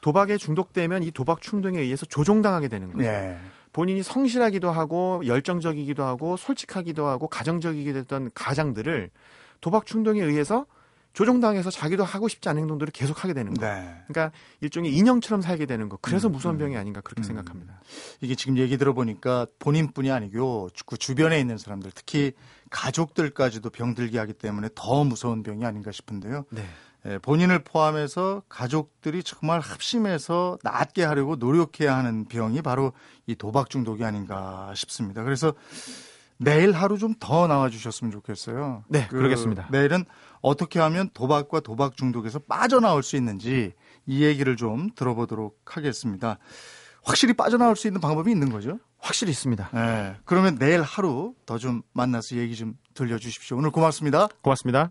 도박에 0.00 0.36
중독되면 0.36 1.02
이 1.02 1.10
도박 1.10 1.40
충동에 1.40 1.80
의해서 1.80 2.04
조종당하게 2.06 2.68
되는 2.68 2.92
거예요. 2.92 3.10
예. 3.10 3.38
본인이 3.72 4.02
성실하기도 4.02 4.70
하고 4.70 5.22
열정적이기도 5.26 6.04
하고 6.04 6.36
솔직하기도 6.36 7.06
하고 7.06 7.26
가정적이기도 7.26 7.98
했던 7.98 8.30
가장들을 8.34 9.10
도박 9.60 9.86
충동에 9.86 10.20
의해서 10.20 10.66
조종당해서 11.14 11.70
자기도 11.70 12.04
하고 12.04 12.28
싶지 12.28 12.48
않은 12.48 12.62
행동들을 12.62 12.90
계속 12.90 13.22
하게 13.24 13.32
되는 13.32 13.54
거예요. 13.54 13.74
네. 13.74 14.02
그러니까 14.08 14.36
일종의 14.60 14.92
인형처럼 14.94 15.40
살게 15.40 15.64
되는 15.64 15.88
거. 15.88 15.96
그래서 16.02 16.28
음, 16.28 16.32
무서운 16.32 16.56
음. 16.56 16.58
병이 16.58 16.76
아닌가 16.76 17.00
그렇게 17.00 17.22
음. 17.22 17.24
생각합니다. 17.24 17.80
이게 18.20 18.34
지금 18.34 18.58
얘기 18.58 18.76
들어보니까 18.76 19.46
본인뿐이 19.60 20.10
아니고 20.10 20.68
그 20.86 20.96
주변에 20.98 21.38
있는 21.40 21.56
사람들 21.56 21.92
특히 21.94 22.32
가족들까지도 22.70 23.70
병들게 23.70 24.18
하기 24.18 24.34
때문에 24.34 24.68
더 24.74 25.04
무서운 25.04 25.42
병이 25.42 25.64
아닌가 25.64 25.92
싶은데요. 25.92 26.44
네. 26.50 26.62
예, 27.06 27.18
본인을 27.18 27.60
포함해서 27.64 28.42
가족들이 28.48 29.22
정말 29.22 29.60
합심해서 29.60 30.58
낫게 30.62 31.04
하려고 31.04 31.36
노력해야 31.36 31.96
하는 31.96 32.24
병이 32.24 32.62
바로 32.62 32.92
이 33.26 33.34
도박 33.34 33.70
중독이 33.70 34.04
아닌가 34.04 34.72
싶습니다. 34.74 35.22
그래서 35.22 35.52
내일 36.38 36.72
하루 36.72 36.98
좀 36.98 37.14
더 37.20 37.46
나와 37.46 37.70
주셨으면 37.70 38.10
좋겠어요. 38.10 38.84
네, 38.88 39.06
그 39.08 39.16
러겠습니다. 39.16 39.68
내일은 39.70 40.04
어떻게 40.44 40.78
하면 40.78 41.08
도박과 41.14 41.60
도박 41.60 41.96
중독에서 41.96 42.38
빠져나올 42.38 43.02
수 43.02 43.16
있는지 43.16 43.72
이 44.06 44.22
얘기를 44.22 44.56
좀 44.56 44.90
들어보도록 44.94 45.58
하겠습니다. 45.64 46.38
확실히 47.02 47.32
빠져나올 47.32 47.76
수 47.76 47.86
있는 47.86 48.00
방법이 48.00 48.30
있는 48.30 48.50
거죠? 48.50 48.78
확실히 48.98 49.30
있습니다. 49.32 49.70
네. 49.72 50.16
그러면 50.26 50.58
내일 50.58 50.82
하루 50.82 51.34
더 51.46 51.56
좀 51.58 51.82
만나서 51.94 52.36
얘기 52.36 52.54
좀 52.56 52.74
들려주십시오. 52.94 53.56
오늘 53.56 53.70
고맙습니다. 53.70 54.28
고맙습니다. 54.42 54.90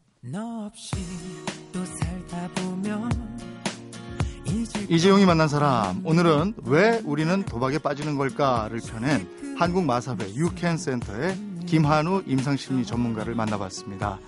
이재용이 4.90 5.26
만난 5.26 5.48
사람 5.48 6.06
오늘은 6.06 6.56
왜 6.66 7.00
우리는 7.06 7.44
도박에 7.44 7.78
빠지는 7.78 8.18
걸까를 8.18 8.80
펴낸 8.88 9.56
한국마사회 9.60 10.34
유캔센터의 10.36 11.38
김한우 11.68 12.24
임상심리 12.26 12.86
전문가를 12.86 13.36
만나봤습니다. 13.36 14.20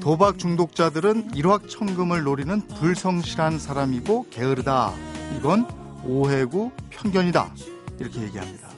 도박 0.00 0.38
중독자들은 0.38 1.34
일확천금을 1.34 2.22
노리는 2.22 2.60
불성실한 2.68 3.58
사람이고 3.58 4.26
게으르다. 4.30 4.92
이건 5.36 5.66
오해고 6.04 6.72
편견이다. 6.90 7.54
이렇게 7.98 8.22
얘기합니다. 8.22 8.68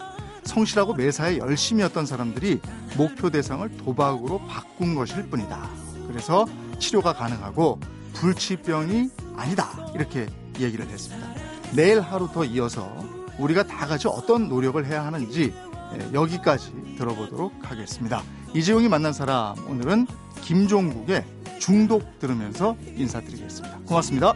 성실하고 0.44 0.94
매사에 0.94 1.38
열심히 1.38 1.82
했던 1.84 2.06
사람들이 2.06 2.60
목표 2.96 3.28
대상을 3.28 3.68
도박으로 3.76 4.40
바꾼 4.46 4.94
것일 4.94 5.28
뿐이다. 5.28 5.68
그래서 6.08 6.46
치료가 6.78 7.12
가능하고 7.12 7.78
불치병이 8.14 9.10
아니다. 9.36 9.68
이렇게 9.94 10.26
얘기를 10.58 10.86
했습니다. 10.88 11.28
내일 11.74 12.00
하루 12.00 12.28
더 12.32 12.44
이어서 12.44 12.90
우리가 13.38 13.64
다 13.64 13.86
같이 13.86 14.08
어떤 14.08 14.48
노력을 14.48 14.84
해야 14.86 15.04
하는지 15.04 15.52
예, 15.94 16.12
여기까지 16.12 16.72
들어보도록 16.96 17.52
하겠습니다. 17.62 18.22
이재용이 18.54 18.88
만난 18.88 19.12
사람 19.12 19.56
오늘은 19.68 20.06
김종국의 20.42 21.24
중독 21.58 22.18
들으면서 22.18 22.76
인사드리겠습니다. 22.96 23.78
고맙습니다. 23.86 24.34